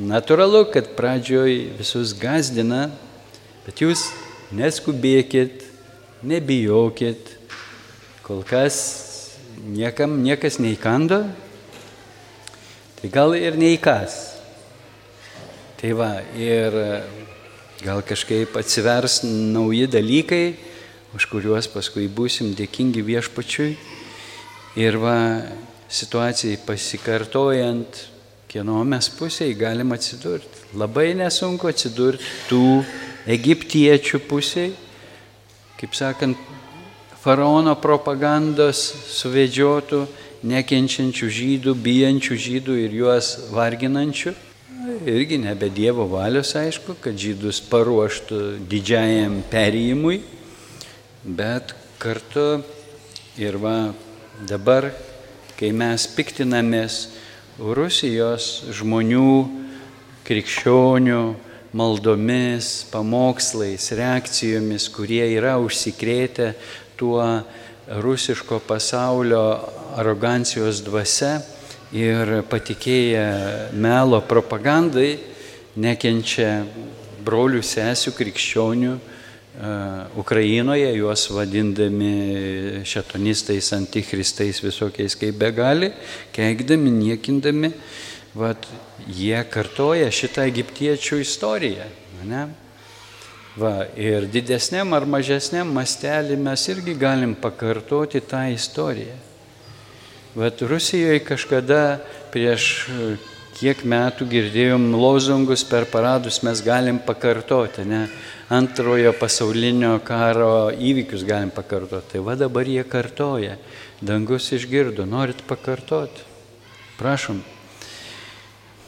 Naturalu, 0.00 0.66
kad 0.72 0.90
pradžioj 0.96 1.72
visus 1.78 2.12
gazdina, 2.20 2.90
bet 3.64 3.80
jūs 3.80 4.02
neskubėkit, 4.52 5.64
nebijokit, 6.20 7.32
kol 8.26 8.44
kas 8.44 8.76
niekam 9.64 10.20
niekas 10.20 10.60
neįkando, 10.60 11.22
tai 13.00 13.12
gal 13.12 13.32
ir 13.40 13.56
neįkas. 13.56 14.20
Tai 15.80 15.96
va, 15.96 16.12
ir 16.36 16.76
Gal 17.80 18.02
kažkaip 18.04 18.58
atsivers 18.60 19.22
nauji 19.24 19.86
dalykai, 19.88 20.52
už 21.16 21.24
kuriuos 21.32 21.64
paskui 21.72 22.10
būsim 22.12 22.50
dėkingi 22.52 23.00
viešpačiui. 23.00 23.70
Ir 24.76 24.98
va, 25.00 25.14
situacijai 25.88 26.58
pasikartojant, 26.66 28.02
kieno 28.52 28.82
mes 28.84 29.08
pusėje 29.16 29.56
galim 29.56 29.96
atsidurti. 29.96 30.66
Labai 30.76 31.14
nesunku 31.16 31.70
atsidurti 31.72 32.28
tų 32.50 32.82
egiptiečių 33.32 34.20
pusėje, 34.28 34.76
kaip 35.80 35.96
sakant, 35.96 36.36
faraono 37.24 37.78
propagandos 37.80 38.84
suvedžiotų, 39.16 40.04
nekenčiančių 40.52 41.32
žydų, 41.40 41.76
bijančių 41.88 42.40
žydų 42.44 42.78
ir 42.84 43.00
juos 43.00 43.32
varginančių 43.56 44.36
irgi 45.06 45.38
nebe 45.38 45.68
Dievo 45.70 46.06
valios, 46.10 46.54
aišku, 46.56 46.96
kad 47.02 47.16
žydus 47.18 47.60
paruoštų 47.70 48.40
didžiajam 48.70 49.40
perėjimui, 49.50 50.20
bet 51.24 51.74
kartu 52.00 52.62
ir 53.38 53.58
va 53.60 53.92
dabar, 54.48 54.90
kai 55.58 55.70
mes 55.76 56.06
piktinamės 56.16 57.00
Rusijos 57.60 58.50
žmonių, 58.80 59.32
krikščionių, 60.26 61.22
maldomis, 61.76 62.72
pamokslais, 62.90 63.90
reakcijomis, 63.94 64.88
kurie 64.90 65.22
yra 65.36 65.58
užsikrėtę 65.62 66.54
tuo 66.98 67.22
rusiško 68.00 68.60
pasaulio 68.66 69.44
arogancijos 69.98 70.82
dvasia, 70.86 71.38
ir 71.92 72.42
patikėję 72.50 73.24
melo 73.74 74.20
propagandai 74.22 75.18
nekenčia 75.80 76.60
brolių 77.24 77.62
sesių 77.66 78.14
krikščionių 78.16 78.98
Ukrainoje, 80.16 80.88
juos 80.96 81.26
vadindami 81.34 82.80
šetonistais, 82.86 83.72
antichristais 83.76 84.62
visokiais 84.62 85.16
kaip 85.18 85.36
begali, 85.36 85.90
keikdami, 86.32 86.92
niekindami, 86.94 87.72
vat, 88.38 88.68
jie 89.10 89.36
kartoja 89.50 90.08
šitą 90.14 90.46
egiptiečių 90.48 91.20
istoriją. 91.20 91.88
Ne? 92.30 92.46
Va, 93.58 93.74
ir 93.98 94.28
didesniam 94.30 94.94
ar 94.94 95.04
mažesniam 95.10 95.68
mastelį 95.74 96.38
mes 96.40 96.68
irgi 96.70 96.94
galim 96.96 97.34
pakartoti 97.34 98.22
tą 98.22 98.46
istoriją. 98.54 99.18
Vat 100.34 100.62
Rusijoje 100.62 101.24
kažkada 101.26 101.98
prieš 102.30 102.64
e, 102.86 103.06
kiek 103.58 103.82
metų 103.82 104.28
girdėjom 104.30 104.92
lozungus 104.94 105.64
per 105.66 105.88
paradus, 105.90 106.38
mes 106.46 106.62
galim 106.62 107.00
pakartoti, 107.02 107.82
ne? 107.82 108.04
Antrojo 108.50 109.10
pasaulinio 109.18 109.96
karo 110.06 110.70
įvykius 110.70 111.26
galim 111.26 111.50
pakartoti. 111.54 112.14
Tai 112.14 112.22
va 112.26 112.38
dabar 112.38 112.70
jie 112.70 112.86
kartoja. 112.86 113.58
Dangus 114.00 114.52
išgirdo, 114.54 115.02
norit 115.02 115.42
pakartoti. 115.50 116.22
Prašom. 116.98 117.42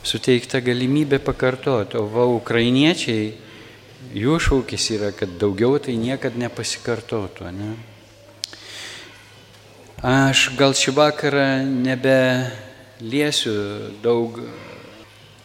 Suteikta 0.07 0.62
galimybė 0.62 1.18
pakartoti. 1.22 1.98
O 1.98 2.07
va, 2.11 2.26
ukrainiečiai, 2.31 3.33
jų 4.14 4.38
šūkis 4.46 4.92
yra, 4.94 5.11
kad 5.14 5.38
daugiau 5.42 5.74
tai 5.83 5.98
niekada 5.98 6.38
nepasikartotų. 6.46 7.50
Ne? 7.50 7.74
Aš 10.02 10.48
gal 10.58 10.72
šį 10.74 10.96
vakarą 10.96 11.62
nebeliesiu 11.62 13.52
daug 14.02 14.40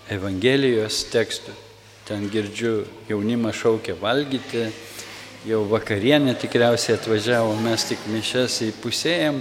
Evangelijos 0.10 1.04
tekstų. 1.14 1.54
Ten 2.08 2.24
girdžiu, 2.34 2.88
jaunimą 3.06 3.52
šaukia 3.54 3.94
valgyti, 4.02 4.64
jau 5.46 5.60
vakarienė 5.70 6.34
tikriausiai 6.42 6.96
atvažiavo, 6.98 7.52
mes 7.62 7.86
tik 7.86 8.08
mišes 8.10 8.56
įpusėjom. 8.72 9.38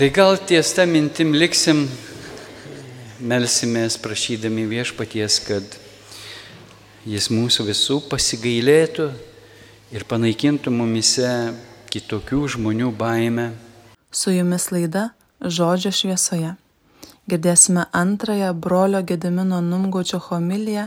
Tai 0.00 0.08
gal 0.16 0.40
ties 0.48 0.72
tą 0.72 0.88
mintim 0.88 1.36
liksim, 1.36 1.84
melsimės 3.20 3.98
prašydami 4.00 4.64
viešpaties, 4.70 5.36
kad 5.44 5.76
jis 7.04 7.28
mūsų 7.28 7.68
visų 7.68 8.00
pasigailėtų 8.08 9.10
ir 9.92 10.08
panaikintų 10.08 10.72
mumise 10.72 11.34
kitokių 11.92 12.46
žmonių 12.56 12.88
baimę 12.96 13.50
Su 14.14 14.30
jumis 14.30 14.70
laida 14.70 15.08
Žodžio 15.42 15.90
šviesoje. 15.90 16.52
Girdėsime 17.26 17.82
antrąją 17.92 18.52
brolio 18.54 19.00
Gedimino 19.02 19.58
Numgaučio 19.60 20.20
homiliją 20.22 20.84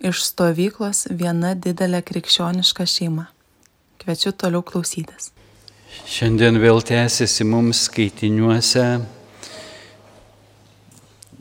iš 0.00 0.22
stovyklos 0.24 1.02
viena 1.10 1.50
didelė 1.52 2.00
krikščioniška 2.08 2.86
šeima. 2.88 3.26
Kviečiu 4.00 4.32
toliau 4.32 4.64
klausytis. 4.64 5.34
Šiandien 6.08 6.56
vėl 6.62 6.80
tęsiasi 6.80 7.44
mums 7.44 7.82
skaitiniuose 7.90 8.86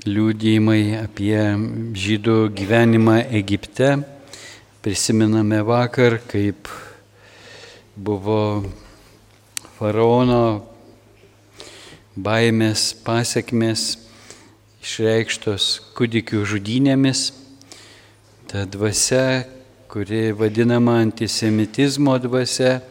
liūdėjimai 0.03 0.81
apie 0.99 1.37
žydų 2.07 2.35
gyvenimą 2.59 3.21
Egipte. 3.39 3.93
Prisiminame 4.83 5.61
vakar, 5.63 6.17
kaip 6.27 6.67
buvo 7.95 8.41
faraono 9.77 10.41
baimės 12.15 12.91
pasiekmes 13.05 13.95
išreikštos 14.81 15.67
kūdikių 15.95 16.43
žudynėmis, 16.53 17.31
ta 18.51 18.65
dvasia, 18.67 19.45
kuri 19.91 20.31
vadinama 20.35 20.97
antisemitizmo 21.05 22.17
dvasia, 22.19 22.81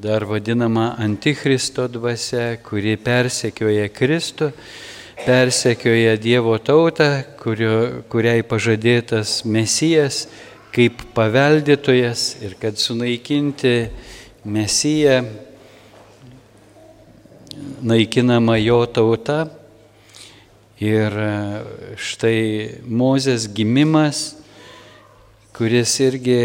dar 0.00 0.24
vadinama 0.28 0.94
antichristo 1.00 1.88
dvasia, 1.88 2.58
kuri 2.64 2.96
persekioja 3.00 3.88
Kristų, 3.92 4.52
persekioja 5.24 6.16
Dievo 6.20 6.56
tautą, 6.60 7.10
kurio, 7.40 8.04
kuriai 8.12 8.44
pažadėtas 8.44 9.42
Mesijas 9.44 10.26
kaip 10.74 11.02
paveldėtojas 11.16 12.40
ir 12.44 12.56
kad 12.60 12.78
sunaikinti 12.78 13.90
Mesiją 14.44 15.22
naikinama 17.82 18.56
jo 18.60 18.82
tauta. 18.86 19.48
Ir 20.80 21.12
e, 21.12 21.32
štai 22.00 22.42
Mozės 22.88 23.44
gimimas, 23.52 24.30
kuris 25.56 25.92
irgi 26.00 26.40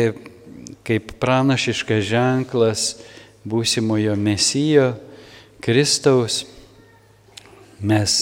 kaip 0.86 1.16
pranašiškas 1.22 2.04
ženklas 2.10 2.90
būsimojo 3.48 4.18
mesijo, 4.20 4.92
Kristaus, 5.64 6.44
mes 7.80 8.20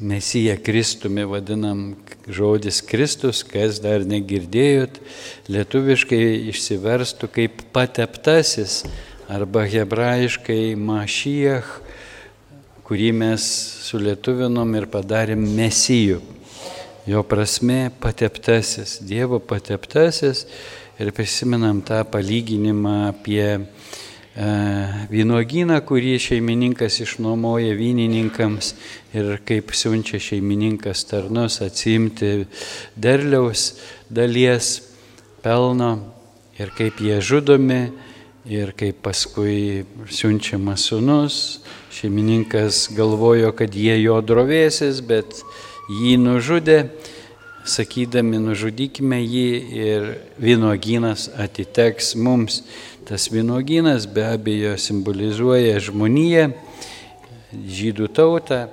Mesiją 0.00 0.56
Kristumi 0.62 1.24
vadinam 1.24 1.94
žodis 2.26 2.80
Kristus, 2.82 3.44
kas 3.46 3.78
dar 3.78 4.02
negirdėjot, 4.02 4.98
lietuviškai 5.46 6.18
išsiverstų 6.50 7.28
kaip 7.30 7.62
pateptasis 7.72 8.82
arba 9.30 9.62
hebrajiškai 9.70 10.74
mašiech, 10.74 11.70
kurį 12.84 13.10
mes 13.16 13.44
sulietuvinom 13.86 14.74
ir 14.76 14.86
padarėm 14.92 15.44
mesijų. 15.56 16.20
Jo 17.08 17.20
prasme 17.28 17.90
pateptasis, 18.00 18.98
Dievo 19.04 19.38
pateptasis 19.40 20.46
ir 21.00 21.10
prisimenam 21.12 21.82
tą 21.84 22.02
palyginimą 22.08 22.94
apie 23.10 23.44
e, 23.56 23.60
vynogyną, 25.12 25.80
kurį 25.84 26.14
šeimininkas 26.22 27.00
išnuomoja 27.04 27.74
vynininkams 27.76 28.72
ir 29.16 29.36
kaip 29.48 29.72
siunčia 29.76 30.20
šeimininkas 30.20 31.04
tarnus 31.10 31.60
atsimti 31.64 32.46
derliaus 32.96 33.74
dalies 34.08 34.78
pelno 35.44 35.92
ir 36.56 36.72
kaip 36.76 37.00
jie 37.04 37.20
žudomi 37.20 37.82
ir 38.44 38.72
kaip 38.76 39.00
paskui 39.04 39.84
siunčiamas 40.10 40.88
sunus. 40.90 41.36
Šeimininkas 41.94 42.88
galvojo, 42.96 43.52
kad 43.56 43.74
jie 43.74 43.96
jo 44.02 44.18
drovėsis, 44.20 45.00
bet 45.06 45.40
jį 45.88 46.16
nužudė, 46.20 46.78
sakydami, 47.64 48.40
nužudykime 48.42 49.20
jį 49.22 49.48
ir 49.78 50.08
vynogynas 50.42 51.30
atiteks 51.40 52.14
mums. 52.20 52.62
Tas 53.08 53.28
vynogynas 53.32 54.08
be 54.10 54.24
abejo 54.26 54.74
simbolizuoja 54.80 55.80
žmoniją, 55.84 56.50
žydų 57.54 58.08
tautą 58.16 58.64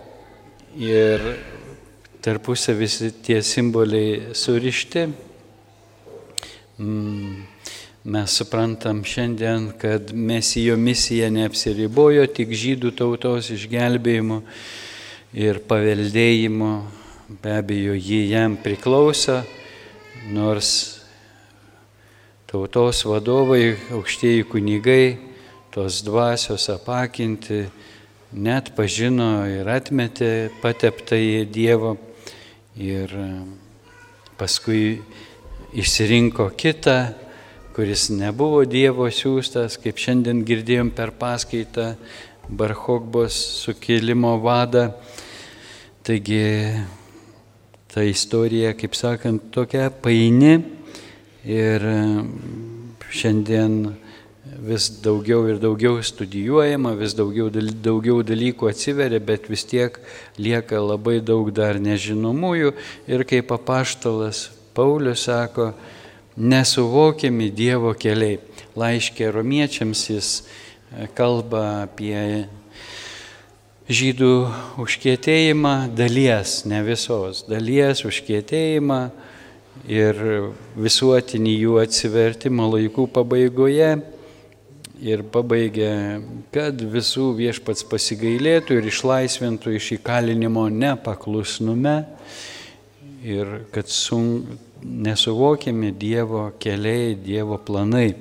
ir 0.79 1.23
tarpusą 2.23 2.75
visi 2.79 3.11
tie 3.23 3.41
simboliai 3.43 4.35
surišti. 4.37 5.07
Mm, 6.81 7.50
mes 8.03 8.31
suprantam 8.31 9.03
šiandien, 9.03 9.71
kad 9.77 10.13
mesijo 10.13 10.77
misija 10.77 11.29
neapsiribojo 11.29 12.25
tik 12.33 12.49
žydų 12.49 12.89
tautos 12.97 13.51
išgelbėjimu 13.53 14.39
ir 15.37 15.59
paveldėjimu. 15.69 16.71
Be 17.43 17.53
abejo 17.61 17.93
jį 17.93 18.23
jam 18.33 18.57
priklauso, 18.59 19.37
nors 20.33 20.71
tautos 22.49 23.05
vadovai, 23.05 23.77
aukštieji 23.93 24.49
kunigai, 24.49 25.05
tos 25.71 26.01
dvasios 26.03 26.67
apakinti, 26.73 27.67
net 28.33 28.73
pažino 28.75 29.45
ir 29.45 29.69
atmetė 29.69 30.49
pateptąjį 30.63 31.45
Dievo 31.53 31.95
ir 32.75 33.13
paskui 34.41 35.03
išsirinko 35.77 36.49
kitą, 36.57 37.13
kuris 37.71 38.09
nebuvo 38.11 38.65
Dievo 38.67 39.05
siūstas, 39.07 39.77
kaip 39.79 39.99
šiandien 40.01 40.41
girdėjom 40.43 40.89
per 40.91 41.13
paskaitą 41.15 41.93
Barhokbos 42.51 43.37
sukėlimo 43.61 44.33
vadą. 44.43 44.89
Taigi 46.03 46.41
ta 47.93 48.03
istorija, 48.03 48.73
kaip 48.75 48.97
sakant, 48.97 49.45
tokia 49.55 49.87
paini 50.03 50.57
ir 51.47 51.85
šiandien 53.07 53.77
vis 54.67 54.89
daugiau 55.05 55.47
ir 55.47 55.63
daugiau 55.63 56.03
studijuojama, 56.03 56.91
vis 56.99 57.15
daugiau, 57.15 57.47
daugiau 57.55 58.19
dalykų 58.27 58.67
atsiveria, 58.67 59.21
bet 59.23 59.47
vis 59.47 59.63
tiek 59.69 59.95
lieka 60.35 60.83
labai 60.83 61.21
daug 61.23 61.53
dar 61.55 61.79
nežinomųjų 61.79 62.75
ir 63.07 63.25
kaip 63.31 63.55
apaštalas 63.55 64.49
Paulius 64.75 65.23
sako, 65.29 65.71
nesuvokiami 66.37 67.49
Dievo 67.51 67.93
keliai. 67.97 68.39
Laiškė 68.77 69.31
romiečiams 69.35 70.05
jis 70.09 70.29
kalba 71.17 71.83
apie 71.87 72.47
žydų 73.91 74.31
užkietėjimą 74.79 75.75
dalies, 75.95 76.61
ne 76.69 76.79
visos, 76.85 77.43
dalies 77.49 78.05
užkietėjimą 78.07 79.01
ir 79.91 80.17
visuotinį 80.79 81.53
jų 81.65 81.77
atsivertimą 81.81 82.69
laikų 82.77 83.07
pabaigoje. 83.11 83.93
Ir 85.01 85.23
pabaigė, 85.33 86.21
kad 86.53 86.77
visų 86.77 87.31
viešpats 87.39 87.81
pasigailėtų 87.89 88.77
ir 88.77 88.89
išlaisvintų 88.91 89.73
iš 89.79 89.87
įkalinimo 89.95 90.67
nepaklusnume 90.69 91.95
ir 93.25 93.63
kad 93.73 93.89
sun, 93.89 94.43
nesuvokiami 94.83 95.91
Dievo 95.91 96.51
keliai, 96.59 97.15
Dievo 97.15 97.57
planai. 97.57 98.13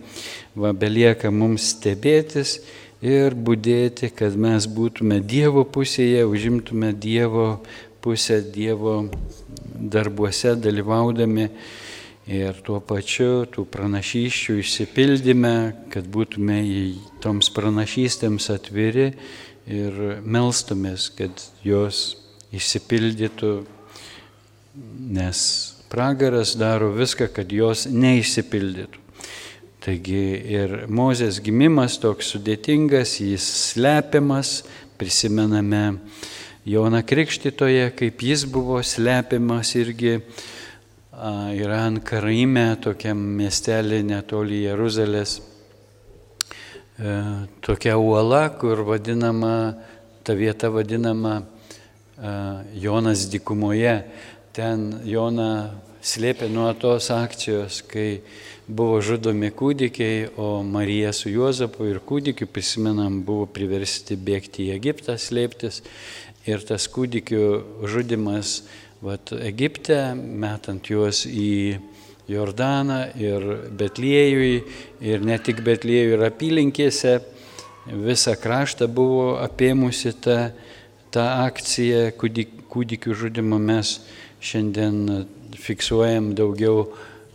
Va 0.55 0.73
belieka 0.77 1.31
mums 1.31 1.70
stebėtis 1.75 2.59
ir 3.01 3.35
būdėti, 3.35 4.11
kad 4.14 4.37
mes 4.37 4.66
būtume 4.68 5.20
Dievo 5.25 5.64
pusėje, 5.64 6.25
užimtume 6.29 6.92
Dievo 6.92 7.61
pusę, 8.01 8.40
Dievo 8.42 9.05
darbuose 9.81 10.57
dalyvaudami 10.57 11.49
ir 12.31 12.61
tuo 12.64 12.79
pačiu 12.85 13.46
tų 13.51 13.64
pranašyščių 13.73 14.59
išsipildyme, 14.61 15.55
kad 15.90 16.07
būtume 16.07 16.61
į 16.62 16.83
toms 17.25 17.51
pranašystėms 17.57 18.51
atviri 18.55 19.11
ir 19.70 20.01
melstumės, 20.23 21.09
kad 21.16 21.42
jos 21.64 22.20
išsipildytų, 22.55 23.53
nes 25.11 25.40
pragaras 25.90 26.55
daro 26.55 26.92
viską, 26.94 27.29
kad 27.35 27.50
jos 27.53 27.88
neišsipildytų. 27.90 29.00
Taigi 29.81 30.24
ir 30.53 30.74
Mozės 30.92 31.38
gimimas 31.40 31.96
toks 31.98 32.35
sudėtingas, 32.35 33.14
jis 33.24 33.46
slepiamas, 33.72 34.61
prisimename 35.00 35.96
Joną 36.68 37.00
Krikštitoje, 37.09 37.87
kaip 37.96 38.20
jis 38.22 38.44
buvo 38.44 38.83
slepiamas 38.85 39.72
irgi 39.81 40.18
Iran 41.57 41.96
Karaime, 42.05 42.74
tokiam 42.85 43.22
miestelį 43.40 44.03
netoli 44.12 44.61
Jeruzalės, 44.66 45.38
e, 45.40 47.16
tokia 47.64 47.96
uola, 47.96 48.50
kur 48.61 48.85
vadinama, 48.85 49.55
ta 50.22 50.37
vieta 50.37 50.68
vadinama 50.70 51.40
Jonas 52.76 53.24
dykumoje. 53.33 53.96
Ten 54.61 54.90
Jona 55.09 55.70
slėpė 56.05 56.51
nuo 56.53 56.66
tos 56.77 57.07
akcijos, 57.14 57.79
kai 57.88 58.20
buvo 58.68 58.99
žudomi 59.01 59.49
kūdikiai, 59.57 60.27
o 60.37 60.61
Marija 60.61 61.14
su 61.16 61.33
Juozapu 61.33 61.87
ir 61.88 62.03
kūdikiu, 62.05 62.44
prisimenam, 62.44 63.23
buvo 63.25 63.46
priversti 63.49 64.18
bėgti 64.20 64.66
į 64.66 64.75
Egiptą 64.75 65.16
slėptis. 65.16 65.81
Ir 66.44 66.61
tas 66.68 66.90
kūdikių 66.92 67.40
žudimas 67.88 68.59
vat, 69.01 69.33
Egipte, 69.33 70.12
metant 70.12 70.92
juos 70.92 71.25
į 71.25 71.81
Jordaną 72.29 73.01
ir 73.16 73.51
Betliejui, 73.81 74.55
ir 75.01 75.25
ne 75.25 75.40
tik 75.40 75.64
Betliejui 75.64 76.18
ir 76.18 76.29
apylinkėse, 76.29 77.16
visą 77.88 78.37
kraštą 78.37 78.92
buvo 78.92 79.38
apėmusi 79.40 80.18
ta, 80.20 80.51
ta 81.09 81.31
akcija 81.49 82.11
kūdik, 82.20 82.59
kūdikių 82.68 83.23
žudimo. 83.25 83.57
Mes 83.57 84.03
šiandien 84.40 85.26
fiksuojam 85.61 86.33
daugiau 86.38 86.88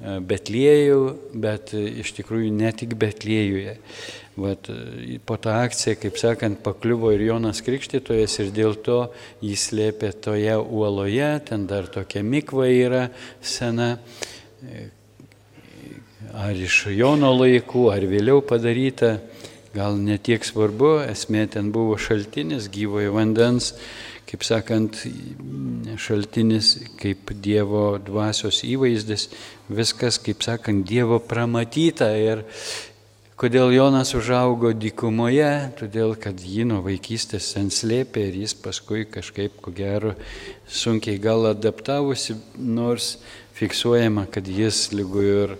E, 0.06 0.20
Betliejų, 0.20 1.02
bet 1.40 1.74
e, 1.76 1.82
iš 2.04 2.12
tikrųjų 2.18 2.52
ne 2.54 2.72
tik 2.76 2.98
Betliejuje. 3.00 3.78
Vat, 4.36 4.68
e, 4.70 5.18
po 5.24 5.38
tą 5.42 5.56
akciją, 5.64 5.96
kaip 6.02 6.20
sakant, 6.20 6.60
pakliuvo 6.66 7.14
ir 7.16 7.24
Jonas 7.30 7.64
Krikštytojas 7.66 8.36
ir 8.44 8.52
dėl 8.56 8.76
to 8.86 9.00
jis 9.46 9.70
lėpė 9.76 10.12
toje 10.26 10.58
uoloje, 10.60 11.30
ten 11.48 11.66
dar 11.70 11.88
tokia 11.92 12.26
mikva 12.28 12.68
yra 12.70 13.06
sena, 13.42 13.96
ar 16.36 16.60
iš 16.60 16.86
Jono 16.92 17.32
laikų, 17.38 17.88
ar 17.96 18.04
vėliau 18.10 18.44
padaryta, 18.46 19.16
gal 19.76 19.96
netiek 20.00 20.44
svarbu, 20.44 20.98
esmė 21.08 21.48
ten 21.56 21.72
buvo 21.76 21.96
šaltinis 22.00 22.68
gyvojo 22.72 23.16
vandens 23.16 23.74
kaip 24.26 24.44
sakant, 24.46 24.98
šaltinis, 26.02 26.74
kaip 27.00 27.32
Dievo 27.46 28.00
dvasios 28.02 28.64
įvaizdis, 28.66 29.30
viskas, 29.70 30.20
kaip 30.22 30.44
sakant, 30.46 30.86
Dievo 30.88 31.20
pramatyta. 31.22 32.10
Ir 32.18 32.44
kodėl 33.40 33.74
Jonas 33.76 34.16
užaugo 34.18 34.74
dykumoje, 34.74 35.52
todėl 35.80 36.16
kad 36.20 36.42
jį 36.42 36.68
nuo 36.72 36.82
vaikystės 36.86 37.54
ten 37.54 37.70
slėpė 37.74 38.30
ir 38.32 38.42
jis 38.46 38.58
paskui 38.58 39.06
kažkaip, 39.06 39.60
ko 39.62 39.74
gero, 39.76 40.16
sunkiai 40.68 41.22
gal 41.22 41.52
adaptavusi, 41.52 42.38
nors 42.58 43.16
fiksuojama, 43.56 44.26
kad 44.32 44.48
jis 44.50 44.90
lygu 44.96 45.24
ir 45.24 45.58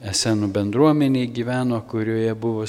esenų 0.00 0.48
bendruomeniai 0.54 1.28
gyveno, 1.32 1.80
kurioje 1.88 2.32
buvo 2.38 2.64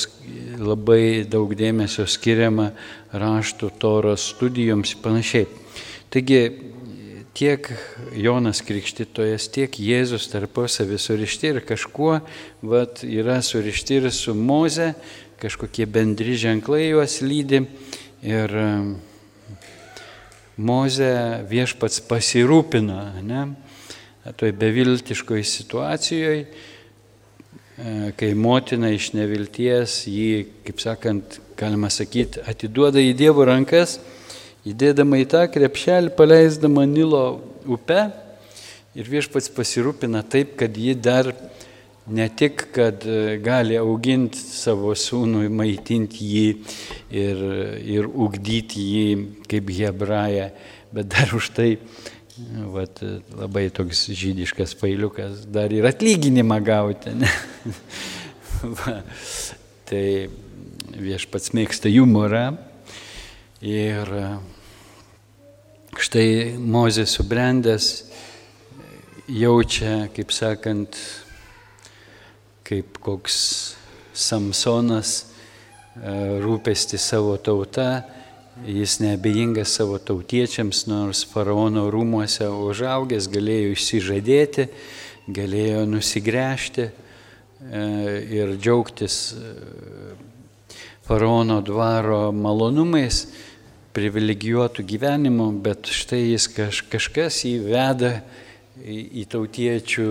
labai 0.59 1.23
daug 1.29 1.53
dėmesio 1.55 2.05
skiriama 2.09 2.71
raštų 3.15 3.71
toros 3.79 4.27
studijoms 4.33 4.95
ir 4.95 5.01
panašiai. 5.03 5.47
Taigi 6.11 6.41
tiek 7.37 7.69
Jonas 8.19 8.59
Krikštytojas, 8.67 9.47
tiek 9.53 9.77
Jėzus 9.79 10.27
tarpusavį 10.31 10.99
surišti 10.99 11.53
ir 11.53 11.61
kažkuo 11.63 12.17
vat, 12.67 13.05
yra 13.07 13.39
surišti 13.45 14.01
ir 14.01 14.09
su 14.11 14.35
Moze, 14.35 14.91
kažkokie 15.41 15.87
bendri 15.87 16.35
ženklai 16.37 16.89
juos 16.89 17.21
lydi. 17.23 17.63
Ir 18.27 18.51
Moze 20.61 21.13
viešpats 21.49 22.03
pasirūpina, 22.05 22.99
ne, 23.23 23.45
toj 24.37 24.51
beviltiškoje 24.59 25.47
situacijoje, 25.47 26.43
kai 28.17 28.33
motina 28.37 28.91
iš 28.93 29.11
nevilties 29.17 30.03
jį, 30.05 30.45
kaip 30.67 30.81
sakant, 30.83 31.39
galima 31.57 31.89
sakyti, 31.89 32.41
atiduoda 32.45 33.01
į 33.01 33.15
Dievo 33.17 33.45
rankas 33.47 33.97
įdėdama 34.67 35.21
į 35.23 35.29
tą 35.31 35.45
krepšelį, 35.49 36.11
paleisdama 36.17 36.85
Nilo 36.85 37.23
upę 37.65 38.11
ir 38.97 39.09
viešpats 39.09 39.49
pasirūpina 39.55 40.21
taip, 40.29 40.53
kad 40.59 40.77
ji 40.77 40.93
dar 40.93 41.31
ne 42.11 42.27
tik, 42.29 42.67
kad 42.75 43.05
e, 43.07 43.37
gali 43.41 43.77
auginti 43.79 44.37
savo 44.41 44.93
sūnų, 44.97 45.47
maitinti 45.53 46.27
jį 46.27 46.47
ir, 47.09 47.43
ir 47.97 48.09
ugdyti 48.09 48.85
jį 48.93 49.07
kaip 49.49 49.73
hebraja, 49.77 50.49
bet 50.93 51.09
dar 51.13 51.33
už 51.37 51.51
tai 51.55 51.69
vat, 52.73 53.03
labai 53.37 53.67
toks 53.73 54.07
žydiškas 54.15 54.75
pailiukas, 54.79 55.45
dar 55.51 55.73
ir 55.73 55.87
atlyginimą 55.89 56.59
gauti. 56.65 57.13
Va, 58.81 58.99
tai 59.89 60.05
viešpats 61.01 61.53
mėgsta 61.57 61.89
humorą 61.89 62.49
Ir 63.61 64.09
e, 64.17 64.27
štai 66.01 66.57
Mozė 66.57 67.03
subrendęs 67.05 67.89
jaučia, 69.29 70.07
kaip 70.15 70.33
sakant, 70.33 70.97
kaip 72.65 72.97
koks 73.05 73.35
Samsonas 74.17 75.11
e, 75.21 76.15
rūpesti 76.41 76.97
savo 76.97 77.35
tauta, 77.37 78.01
jis 78.65 78.99
neabejingas 79.01 79.75
savo 79.77 79.97
tautiečiams, 79.97 80.85
nors 80.89 81.23
faraono 81.27 81.87
rūmuose 81.93 82.49
užaugęs 82.49 83.29
galėjo 83.31 83.71
išsižadėti, 83.75 84.67
galėjo 85.31 85.85
nusigręžti 85.89 86.87
e, 86.87 86.91
ir 88.37 88.53
džiaugtis 88.57 89.17
faraono 91.07 91.59
dvaro 91.65 92.29
malonumais 92.31 93.25
privilegijuotų 93.91 94.85
gyvenimų, 94.87 95.47
bet 95.63 95.89
štai 95.91 96.21
jis 96.31 96.47
kaž, 96.55 96.83
kažkas 96.91 97.41
įveda 97.49 98.13
į, 98.79 99.25
tautiečių 99.31 100.05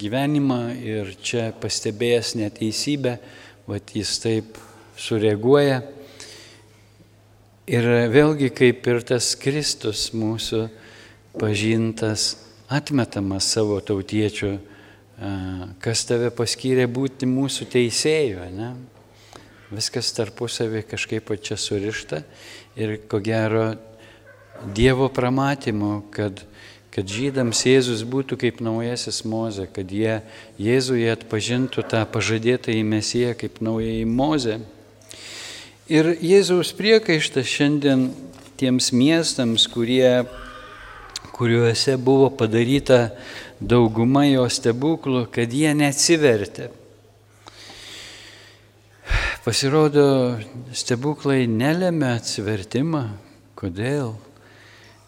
gyvenimą 0.00 0.62
ir 0.82 1.12
čia 1.22 1.50
pastebėjęs 1.62 2.34
neteisybę, 2.40 3.18
vat 3.70 3.94
jis 3.94 4.16
taip 4.24 4.58
sureaguoja. 4.98 5.82
Ir 7.68 7.84
vėlgi 8.08 8.48
kaip 8.56 8.86
ir 8.88 9.02
tas 9.04 9.34
Kristus 9.36 10.06
mūsų 10.16 10.62
pažintas, 11.36 12.38
atmetamas 12.72 13.44
savo 13.52 13.76
tautiečių, 13.84 14.54
kas 15.84 16.04
tave 16.08 16.30
paskyrė 16.32 16.86
būti 16.88 17.28
mūsų 17.28 17.66
teisėju. 17.74 18.46
Ne? 18.56 18.70
Viskas 19.68 20.14
tarpusavį 20.16 20.80
kažkaip 20.88 21.28
čia 21.44 21.58
surišta 21.60 22.22
ir 22.80 22.96
ko 23.04 23.20
gero 23.20 23.74
Dievo 24.74 25.10
pramatymu, 25.12 26.08
kad, 26.10 26.40
kad 26.90 27.04
žydams 27.04 27.66
Jėzus 27.68 28.00
būtų 28.08 28.40
kaip 28.40 28.64
naujasis 28.64 29.20
Moze, 29.28 29.68
kad 29.68 29.92
jie 29.92 30.22
Jėzuje 30.56 31.12
atpažintų 31.12 31.84
tą 31.92 32.00
pažadėtą 32.16 32.72
į 32.72 32.80
Mesiją 32.96 33.36
kaip 33.38 33.60
naująjį 33.60 34.08
Moze. 34.08 34.56
Ir 35.88 36.10
Jėzaus 36.20 36.74
priekaištas 36.76 37.46
šiandien 37.48 38.10
tiems 38.60 38.90
miestams, 38.92 39.64
kurie, 39.72 40.26
kuriuose 41.32 41.94
buvo 41.96 42.26
padaryta 42.28 43.14
dauguma 43.56 44.26
jo 44.26 44.44
stebuklų, 44.52 45.24
kad 45.32 45.48
jie 45.48 45.72
neatsivertė. 45.72 46.68
Pasirodo, 49.46 50.04
stebuklai 50.76 51.46
nelėmė 51.48 52.18
atsivertimą. 52.18 53.06
Kodėl? 53.56 54.12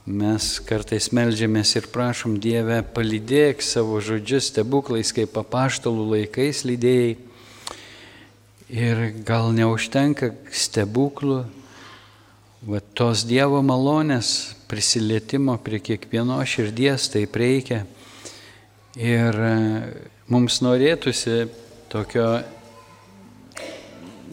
Mes 0.08 0.46
kartais 0.64 1.12
melžiamės 1.12 1.76
ir 1.76 1.92
prašom 1.92 2.40
Dievę, 2.40 2.80
palydėk 2.96 3.60
savo 3.60 4.00
žodžius 4.00 4.48
stebuklais, 4.54 5.12
kaip 5.12 5.36
apaštalų 5.44 6.14
laikais 6.16 6.64
lydėjai. 6.64 7.18
Ir 8.70 9.00
gal 9.26 9.48
neužtenka 9.50 10.28
stebuklų, 10.54 11.40
va 12.70 12.78
tos 12.94 13.24
Dievo 13.26 13.58
malonės 13.66 14.54
prisilietimo 14.70 15.56
prie 15.58 15.80
kiekvieno 15.82 16.36
širdies, 16.46 17.08
taip 17.10 17.34
reikia. 17.34 17.80
Ir 18.94 19.34
e, 19.34 19.56
mums 20.30 20.60
norėtųsi 20.62 21.48
tokio 21.90 22.28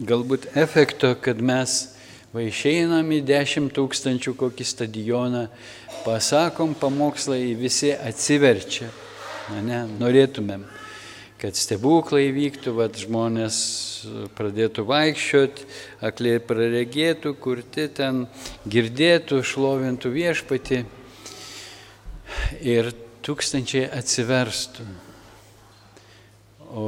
galbūt 0.05 0.51
efekto, 0.53 1.15
kad 1.17 1.41
mes 1.41 1.79
va 2.29 2.45
išeinam 2.45 3.09
į 3.17 3.23
10 3.25 3.73
tūkstančių 3.73 4.37
kokį 4.37 4.69
stadioną, 4.69 5.47
pasakom 6.05 6.77
pamokslai, 6.77 7.55
visi 7.57 7.89
atsiverčia. 7.95 8.93
Na, 9.47 9.63
ne, 9.65 9.85
norėtumėm, 9.97 10.67
kad 11.41 11.57
stebuklai 11.57 12.31
vyktų, 12.33 12.73
va 12.77 12.87
žmonės 12.89 13.57
pradėtų 14.37 14.85
vaikščioti, 14.89 15.65
akliai 16.05 16.41
praregėtų, 16.41 17.33
kurti 17.41 17.87
ten, 17.93 18.25
girdėtų, 18.65 19.43
šlovintų 19.45 20.13
viešpati 20.13 20.79
ir 22.65 22.89
tūkstančiai 23.25 23.85
atsiverstų. 23.97 24.85
O 26.67 26.87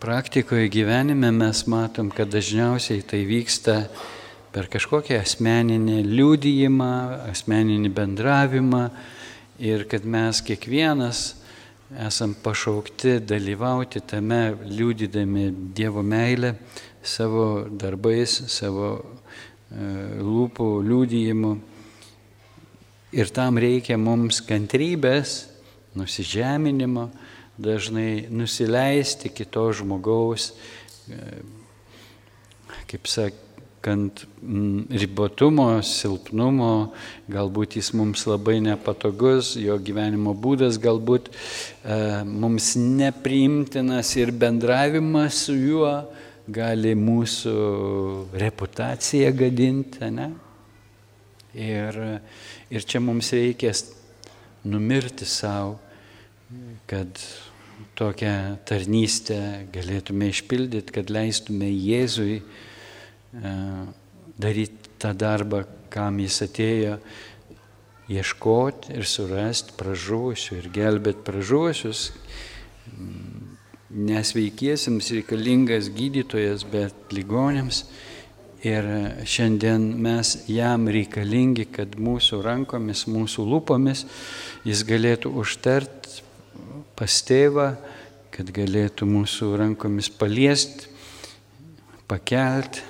praktikoje 0.00 0.68
gyvenime 0.72 1.32
mes 1.34 1.64
matom, 1.70 2.10
kad 2.14 2.30
dažniausiai 2.32 3.02
tai 3.02 3.24
vyksta 3.28 3.86
per 4.54 4.70
kažkokią 4.72 5.18
asmeninį 5.20 6.00
liūdėjimą, 6.06 6.92
asmeninį 7.32 7.90
bendravimą 7.92 8.84
ir 9.60 9.84
kad 9.90 10.06
mes 10.08 10.40
kiekvienas 10.44 11.26
esam 11.94 12.34
pašaukti 12.42 13.20
dalyvauti 13.22 14.00
tame 14.02 14.56
liūdydami 14.66 15.50
Dievo 15.74 16.02
meilę 16.02 16.54
savo 17.06 17.66
darbais, 17.70 18.32
savo 18.50 18.88
e, 18.96 19.86
lūpų 20.18 20.66
liūdėjimu. 20.82 21.52
Ir 23.16 23.30
tam 23.30 23.60
reikia 23.62 23.96
mums 24.00 24.42
kantrybės, 24.44 25.44
nusižeminimo, 25.96 27.06
dažnai 27.56 28.26
nusileisti 28.34 29.30
kito 29.30 29.68
žmogaus, 29.78 30.50
e, 31.06 31.22
kaip 32.90 33.06
sakant, 33.86 34.24
ribotumo, 34.90 35.80
silpnumo, 35.82 36.92
galbūt 37.30 37.76
jis 37.78 37.92
mums 37.94 38.26
labai 38.26 38.58
nepatogus, 38.60 39.54
jo 39.56 39.78
gyvenimo 39.78 40.34
būdas 40.34 40.78
galbūt 40.82 41.30
e, 41.30 42.24
mums 42.24 42.74
nepriimtinas 42.76 44.10
ir 44.16 44.32
bendravimas 44.32 45.46
su 45.46 45.54
juo 45.54 45.92
gali 46.48 46.94
mūsų 46.98 47.54
reputaciją 48.34 49.32
gadinti. 49.38 50.10
Ne? 50.10 50.30
Ir, 51.54 52.20
ir 52.70 52.86
čia 52.86 53.00
mums 53.00 53.30
reikės 53.32 53.86
numirti 54.66 55.26
savo, 55.26 55.78
kad 56.90 57.22
tokią 57.96 58.58
tarnystę 58.66 59.68
galėtume 59.72 60.30
išpildyti, 60.30 60.94
kad 60.94 61.10
leistume 61.10 61.70
Jėzui 61.70 62.40
e, 62.40 62.74
daryti 63.32 64.92
tą 64.98 65.12
darbą, 65.16 65.64
kam 65.92 66.20
jis 66.20 66.42
atėjo, 66.46 66.96
ieškoti 68.12 68.94
ir 68.94 69.06
surasti 69.08 69.74
pražuvusių 69.78 70.60
ir 70.60 70.68
gelbėti 70.74 71.24
pražuvusius. 71.26 72.10
Nesveikiesiams 73.96 75.08
reikalingas 75.14 75.88
gydytojas, 75.94 76.66
bet 76.70 77.14
ligonėms. 77.14 77.84
Ir 78.66 78.86
šiandien 79.28 79.82
mes 80.02 80.32
jam 80.50 80.88
reikalingi, 80.90 81.68
kad 81.70 81.94
mūsų 82.02 82.40
rankomis, 82.42 83.04
mūsų 83.06 83.44
lūpomis 83.46 84.06
jis 84.66 84.82
galėtų 84.88 85.30
užtart 85.42 86.08
pas 86.98 87.18
tėvą, 87.28 87.68
kad 88.34 88.50
galėtų 88.56 89.06
mūsų 89.06 89.52
rankomis 89.60 90.08
paliesti, 90.10 90.88
pakelti, 92.10 92.82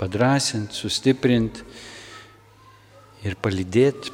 padrasinti, 0.00 0.76
sustiprinti 0.76 1.64
ir 3.26 3.36
palydėti. 3.42 4.12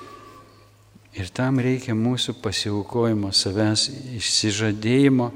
Ir 1.13 1.29
tam 1.29 1.59
reikia 1.61 1.93
mūsų 1.93 2.39
pasiaukojimo, 2.41 3.35
savęs 3.37 3.91
išsižadėjimo, 4.17 5.29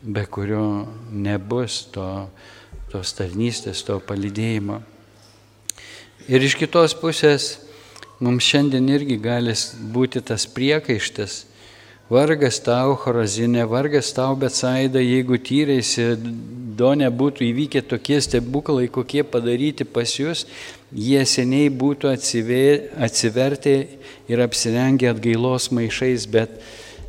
be 0.00 0.22
kurio 0.32 0.86
nebus 1.12 1.82
to, 1.92 2.06
tos 2.88 3.12
tarnystės, 3.18 3.82
to 3.84 3.98
palydėjimo. 4.00 4.80
Ir 6.32 6.46
iš 6.46 6.56
kitos 6.56 6.96
pusės 6.96 7.50
mums 8.24 8.46
šiandien 8.48 8.88
irgi 8.94 9.18
gali 9.20 9.52
būti 9.92 10.22
tas 10.24 10.46
priekaištas, 10.48 11.42
Vargas 12.12 12.58
tau, 12.60 12.92
Horazinė, 13.00 13.62
vargas 13.64 14.10
tau, 14.12 14.34
Betsaida, 14.36 15.00
jeigu 15.00 15.38
tyreisi, 15.40 16.14
Donė 16.74 17.06
būtų 17.14 17.44
įvykę 17.46 17.84
tokie 17.86 18.18
stebuklai, 18.20 18.88
kokie 18.90 19.22
padaryti 19.22 19.86
pas 19.86 20.10
jūs, 20.10 20.42
jie 20.90 21.20
seniai 21.22 21.68
būtų 21.70 22.10
atsivertę 22.10 23.74
ir 24.26 24.42
apsirengę 24.42 25.12
atgailos 25.12 25.70
maišais, 25.70 26.26
bet 26.26 26.58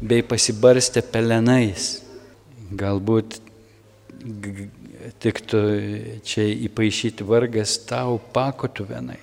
bei 0.06 0.22
pasibarstę 0.22 1.02
pelenais. 1.10 2.04
Galbūt 2.78 3.40
tiktų 5.26 5.64
čia 6.22 6.46
įpašyti 6.70 7.26
vargas 7.26 7.80
tau 7.90 8.20
pakotuvenai. 8.38 9.18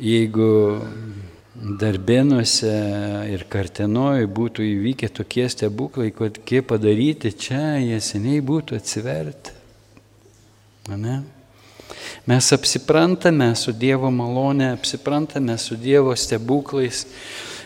Jeigu 0.00 0.80
Darbėnuose 1.54 2.70
ir 3.30 3.44
Kartenoje 3.46 4.26
būtų 4.26 4.64
įvykę 4.66 5.06
tokie 5.14 5.46
stebuklai, 5.46 6.08
kokie 6.10 6.64
padaryti 6.66 7.30
čia, 7.30 7.76
jie 7.78 8.00
seniai 8.02 8.42
būtų 8.42 8.80
atsiverti. 8.80 9.54
Ane? 10.90 11.20
Mes 12.26 12.50
apsiprantame 12.56 13.52
su 13.54 13.70
Dievo 13.70 14.10
malonė, 14.10 14.72
apsiprantame 14.74 15.54
su 15.60 15.78
Dievo 15.78 16.16
stebuklais 16.18 17.04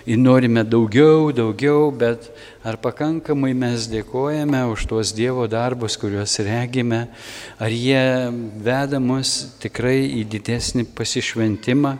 ir 0.08 0.20
norime 0.20 0.64
daugiau, 0.68 1.32
daugiau, 1.32 1.88
bet 1.88 2.28
ar 2.66 2.76
pakankamai 2.82 3.54
mes 3.56 3.88
dėkojame 3.88 4.66
už 4.68 4.84
tuos 4.90 5.14
Dievo 5.16 5.48
darbus, 5.48 5.96
kuriuos 5.96 6.36
regime, 6.44 7.06
ar 7.56 7.72
jie 7.72 8.04
veda 8.64 9.00
mus 9.00 9.54
tikrai 9.62 10.02
į 10.20 10.26
didesnį 10.28 10.88
pasišventimą, 10.92 11.96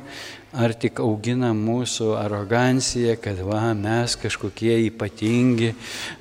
ar 0.57 0.73
tik 0.73 1.01
augina 1.05 1.51
mūsų 1.53 2.15
aroganciją, 2.17 3.19
kad 3.21 3.41
va, 3.45 3.75
mes 3.77 4.15
kažkokie 4.17 4.79
ypatingi, 4.87 5.75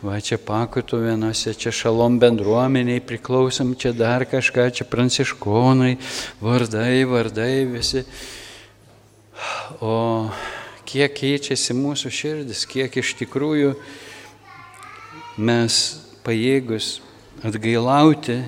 va 0.04 0.18
čia 0.20 0.40
pakutuvinuose, 0.42 1.54
čia 1.56 1.72
šalom 1.72 2.20
bendruomeniai 2.20 3.04
priklausom, 3.08 3.76
čia 3.80 3.94
dar 3.96 4.28
kažką, 4.28 4.68
čia 4.76 4.88
pranciškonai, 4.90 5.96
vardai, 6.44 7.06
vardai 7.08 7.54
visi. 7.72 8.04
O 9.80 10.28
kiek 10.88 11.16
keičiasi 11.16 11.76
mūsų 11.78 12.12
širdis, 12.12 12.66
kiek 12.68 13.00
iš 13.00 13.16
tikrųjų 13.22 13.76
mes 15.38 15.82
pajėgus 16.26 16.98
atgailauti 17.46 18.42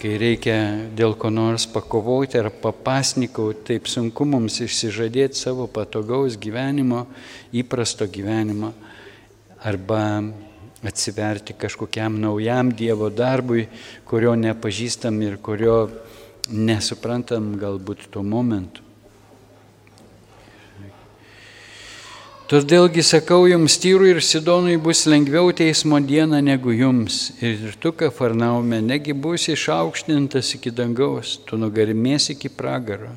kai 0.00 0.16
reikia 0.16 0.56
dėl 0.96 1.12
ko 1.20 1.28
nors 1.28 1.66
pakovoti 1.68 2.38
ar 2.40 2.48
papasnikauti, 2.62 3.64
taip 3.68 3.88
sunku 3.90 4.24
mums 4.24 4.56
išsižadėti 4.64 5.36
savo 5.36 5.66
patogaus 5.68 6.38
gyvenimo, 6.40 7.02
įprasto 7.52 8.08
gyvenimo, 8.08 8.72
arba 9.60 10.00
atsiverti 10.88 11.52
kažkokiam 11.52 12.16
naujam 12.20 12.72
Dievo 12.72 13.10
darbui, 13.12 13.66
kurio 14.08 14.32
nepažįstam 14.40 15.20
ir 15.26 15.36
kurio 15.36 15.82
nesuprantam 16.48 17.52
galbūt 17.60 18.08
tuo 18.10 18.24
momentu. 18.24 18.89
Todėlgi 22.50 23.04
sakau 23.06 23.44
jums, 23.46 23.76
Tyrui 23.78 24.08
ir 24.10 24.18
Sidonui 24.26 24.72
bus 24.82 25.04
lengviau 25.06 25.52
teismo 25.54 26.00
diena 26.02 26.40
negu 26.42 26.72
jums. 26.74 27.28
Ir 27.38 27.76
tu, 27.78 27.92
Kafarnaume, 27.94 28.80
negi 28.82 29.14
būsi 29.14 29.54
išaukštintas 29.54 30.50
iki 30.56 30.72
dangaus, 30.74 31.36
tu 31.46 31.54
nugarimėsi 31.54 32.34
iki 32.34 32.50
pragaro. 32.50 33.12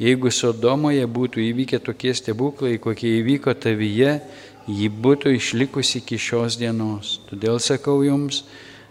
Jeigu 0.00 0.32
Sodomoje 0.32 1.04
būtų 1.04 1.44
įvykę 1.44 1.82
tokie 1.84 2.16
stebuklai, 2.16 2.78
kokie 2.80 3.18
įvyko 3.18 3.52
tavyje, 3.52 4.16
ji 4.64 4.88
būtų 4.88 5.36
išlikusi 5.36 6.00
iki 6.00 6.16
šios 6.16 6.56
dienos. 6.56 7.18
Todėl 7.28 7.60
sakau 7.60 8.00
jums, 8.00 8.46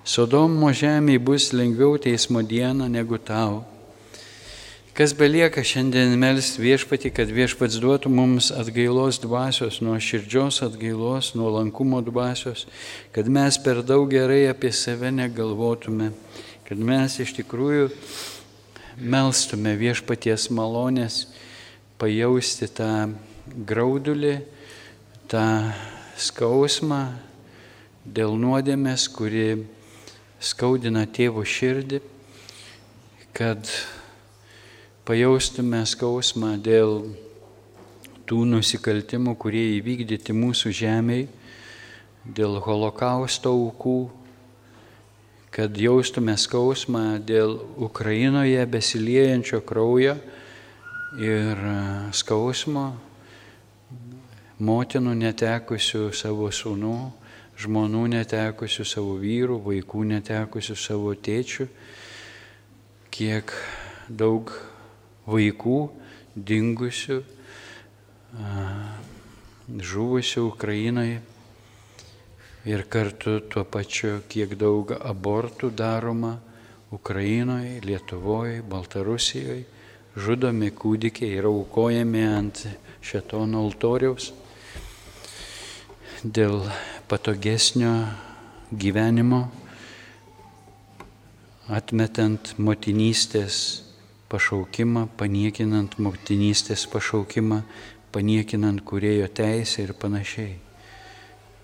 Sodomo 0.05 0.69
žemė 0.69 1.17
bus 1.17 1.49
lengviau 1.49 1.97
teismo 1.97 2.45
diena 2.45 2.85
negu 2.85 3.17
tau. 3.17 3.63
Kas 4.93 5.09
belieka 5.17 5.63
šiandien 5.65 6.11
melst 6.21 6.59
viešpati, 6.61 7.09
kad 7.09 7.31
viešpats 7.33 7.79
duotų 7.81 8.11
mums 8.13 8.51
atgailos 8.53 9.17
dvasios, 9.23 9.79
nuo 9.81 9.95
širdžios 9.97 10.59
atgailos, 10.61 11.31
nuo 11.33 11.47
lankumo 11.55 11.97
dvasios, 12.05 12.67
kad 13.09 13.25
mes 13.25 13.57
per 13.57 13.81
daug 13.81 14.05
gerai 14.11 14.43
apie 14.51 14.69
save 14.69 15.09
negalvotume, 15.09 16.11
kad 16.67 16.77
mes 16.77 17.15
iš 17.25 17.33
tikrųjų 17.39 17.87
melstume 19.01 19.73
viešpaties 19.81 20.45
malonės, 20.53 21.23
pajausti 21.97 22.69
tą 22.77 22.91
graudulį, 23.65 24.35
tą 25.25 25.47
skausmą 26.21 27.01
dėl 28.05 28.37
nuodėmės, 28.37 29.09
kuri 29.09 29.65
skaudina 30.37 31.07
tėvo 31.09 31.41
širdį, 31.41 32.03
kad 33.33 33.73
pajaustume 35.03 35.81
skausmą 35.83 36.53
dėl 36.63 37.01
tų 38.23 38.43
nusikaltimų, 38.47 39.35
kurie 39.35 39.65
įvykdyti 39.77 40.35
mūsų 40.35 40.71
žemėje, 40.71 41.27
dėl 42.23 42.55
holokausto 42.63 43.51
aukų, 43.51 43.97
kad 45.53 45.75
jaustume 45.75 46.37
skausmą 46.39 47.19
dėl 47.19 47.59
Ukrainoje 47.83 48.63
besiliejančio 48.65 49.59
kraujo 49.67 50.15
ir 51.19 51.59
skausmo 52.15 52.87
motinų 54.63 55.19
netekusių 55.19 56.07
savo 56.15 56.47
sūnų, 56.47 56.97
žmonų 57.59 58.07
netekusių 58.15 58.85
savo 58.87 59.17
vyrų, 59.19 59.59
vaikų 59.67 60.07
netekusių 60.15 60.79
savo 60.79 61.11
tėčių, 61.13 61.67
kiek 63.13 63.51
daug 64.07 64.55
vaikų 65.27 65.77
dingusių, 66.35 67.19
žuvusių 69.91 70.47
Ukrainoje 70.47 71.21
ir 72.65 72.83
kartu 72.89 73.39
tuo 73.51 73.63
pačiu, 73.67 74.21
kiek 74.27 74.55
daug 74.59 74.95
abortų 74.95 75.71
daroma 75.75 76.37
Ukrainoje, 76.93 77.81
Lietuvoje, 77.83 78.61
Baltarusijoje, 78.61 79.65
žudomi 80.15 80.69
kūdikiai 80.71 81.39
yra 81.39 81.49
aukojami 81.51 82.23
ant 82.27 82.65
šetono 83.03 83.63
altoriaus 83.65 84.31
dėl 86.23 86.61
patogesnio 87.11 87.93
gyvenimo, 88.71 89.41
atmetant 91.67 92.53
motinystės 92.57 93.82
pašaukimą, 94.33 95.07
paniekinant 95.19 95.99
motinystės 96.01 96.87
pašaukimą, 96.89 97.61
paniekinant 98.13 98.81
kurėjo 98.85 99.29
teisę 99.29 99.85
ir 99.85 99.93
panašiai. 99.97 100.57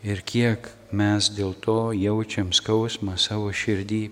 Ir 0.05 0.21
kiek 0.23 0.69
mes 0.95 1.27
dėl 1.35 1.55
to 1.59 1.91
jaučiam 1.97 2.53
skausmą 2.55 3.17
savo 3.19 3.51
širdį. 3.51 4.03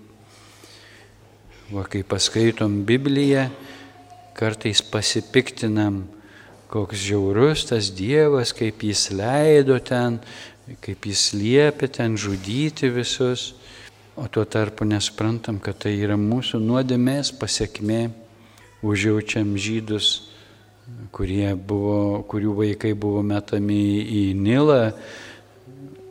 Va, 1.72 1.84
kai 1.88 2.02
paskaitom 2.04 2.82
Bibliją, 2.88 3.48
kartais 4.36 4.82
pasipiktinam, 4.84 6.04
koks 6.68 7.00
žiaurus 7.08 7.66
tas 7.70 7.90
Dievas, 7.94 8.52
kaip 8.56 8.84
jis 8.84 9.08
leido 9.16 9.78
ten, 9.80 10.20
kaip 10.84 11.08
jis 11.08 11.32
liepia 11.36 11.88
ten 11.88 12.16
žudyti 12.20 12.92
visus, 12.92 13.54
o 14.16 14.26
tuo 14.28 14.44
tarpu 14.44 14.84
nesprantam, 14.84 15.60
kad 15.62 15.78
tai 15.84 15.94
yra 16.02 16.16
mūsų 16.20 16.60
nuodėmės 16.60 17.32
pasiekmė 17.38 18.08
užjaučiam 18.82 19.56
žydus, 19.58 20.28
buvo, 21.66 22.22
kurių 22.28 22.54
vaikai 22.54 22.94
buvo 22.94 23.22
metami 23.22 24.00
į 24.04 24.22
Nilą, 24.38 24.92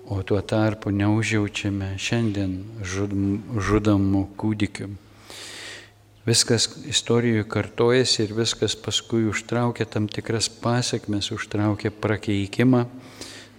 o 0.07 0.21
tuo 0.23 0.39
tarpu 0.41 0.91
neužjaučiame 0.91 1.97
šiandien 1.99 2.63
žudomų 2.83 4.27
kūdikių. 4.39 4.87
Viskas 6.27 6.67
istorijoje 6.87 7.45
kartojasi 7.47 8.23
ir 8.25 8.33
viskas 8.35 8.75
paskui 8.75 9.27
užtraukia 9.27 9.85
tam 9.87 10.07
tikras 10.11 10.49
pasiekmes, 10.49 11.31
užtraukia 11.31 11.91
prakeikimą, 11.91 12.83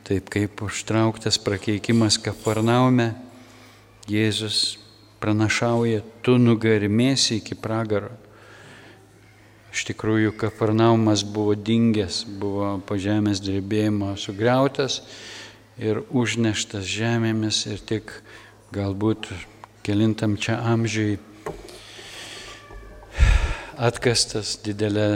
taip 0.05 0.29
kaip 0.29 0.63
užtrauktas 0.65 1.41
prakeikimas 1.41 2.21
Kafarnaume, 2.21 3.15
Jėzus 4.09 4.79
pranašauja, 5.21 6.01
tu 6.25 6.39
nugarimėsi 6.41 7.43
iki 7.43 7.57
pragaro 7.57 8.13
Iš 9.73 9.85
tikrųjų, 9.91 10.33
Kafarnaumas 10.41 11.23
buvo 11.29 11.53
dingęs, 11.55 12.23
buvo 12.41 12.79
po 12.89 12.97
žemės 12.97 13.43
drebėjimo 13.45 14.15
sugriautas 14.17 15.03
ir 15.79 16.01
užneštas 16.09 16.87
žemėmis 16.89 17.67
ir 17.69 17.83
tik 17.85 18.13
galbūt 18.75 19.29
kelintam 19.87 20.37
čia 20.41 20.57
amžiui 20.73 21.19
atkastas 23.79 24.57
didelė 24.65 25.09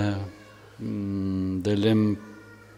mm, 0.78 1.62
dalim 1.66 2.04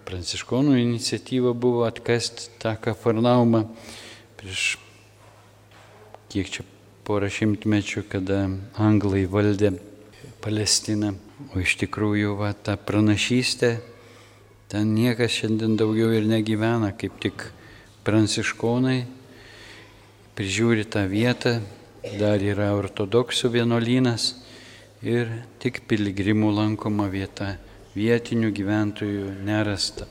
pranciškonų 0.09 0.79
iniciatyva 0.81 1.53
buvo 1.57 1.85
atkasti 1.89 2.49
tą 2.63 2.77
Kafarnaumą 2.81 3.67
prieš 4.41 4.77
kiek 6.33 6.49
čia 6.51 6.65
porą 7.05 7.29
šimtmečių, 7.29 8.03
kada 8.09 8.47
anglai 8.81 9.27
valdė 9.29 9.75
Palestiną. 10.45 11.15
O 11.55 11.63
iš 11.65 11.79
tikrųjų, 11.81 12.37
va, 12.37 12.53
ta 12.53 12.77
pranašystė, 12.77 13.79
ten 14.69 14.93
niekas 14.95 15.33
šiandien 15.41 15.79
daugiau 15.81 16.13
ir 16.13 16.29
negyvena, 16.29 16.93
kaip 16.93 17.17
tik 17.23 17.49
pranciškonai 18.05 18.99
prižiūri 20.35 20.85
tą 20.91 21.07
vietą, 21.09 21.61
dar 22.19 22.43
yra 22.43 22.73
ortodoksų 22.77 23.53
vienolynas 23.55 24.35
ir 25.05 25.31
tik 25.63 25.85
piligrimų 25.89 26.51
lankoma 26.57 27.07
vieta, 27.13 27.55
vietinių 27.95 28.51
gyventojų 28.57 29.31
nerasta. 29.47 30.09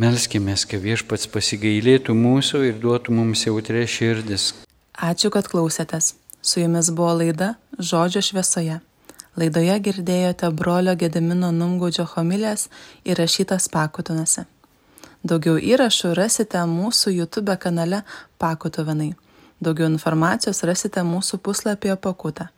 Melskime, 0.00 0.54
kad 0.56 0.80
viešpats 0.80 1.26
pasigailėtų 1.28 2.14
mūsų 2.16 2.62
ir 2.70 2.78
duotų 2.80 3.12
mums 3.12 3.44
jautrė 3.44 3.84
širdis. 3.90 4.54
Ačiū, 4.96 5.28
kad 5.34 5.50
klausėtės. 5.50 6.14
Su 6.42 6.60
jumis 6.60 6.90
buvo 6.90 7.14
laida 7.14 7.54
Žodžio 7.78 8.22
šviesoje. 8.22 8.80
Laidoje 9.36 9.76
girdėjote 9.80 10.50
brolio 10.50 10.94
Gedimino 10.98 11.50
Numgaudžio 11.52 12.06
homilės 12.14 12.68
įrašytas 13.04 13.68
pakutinose. 13.72 14.46
Daugiau 15.22 15.58
įrašų 15.60 16.14
rasite 16.16 16.62
mūsų 16.66 17.12
YouTube 17.18 17.56
kanale 17.60 18.02
Pakutuvinai. 18.40 19.12
Daugiau 19.60 19.90
informacijos 19.92 20.64
rasite 20.64 21.04
mūsų 21.04 21.38
puslapyje 21.44 21.96
Pakuta. 22.00 22.48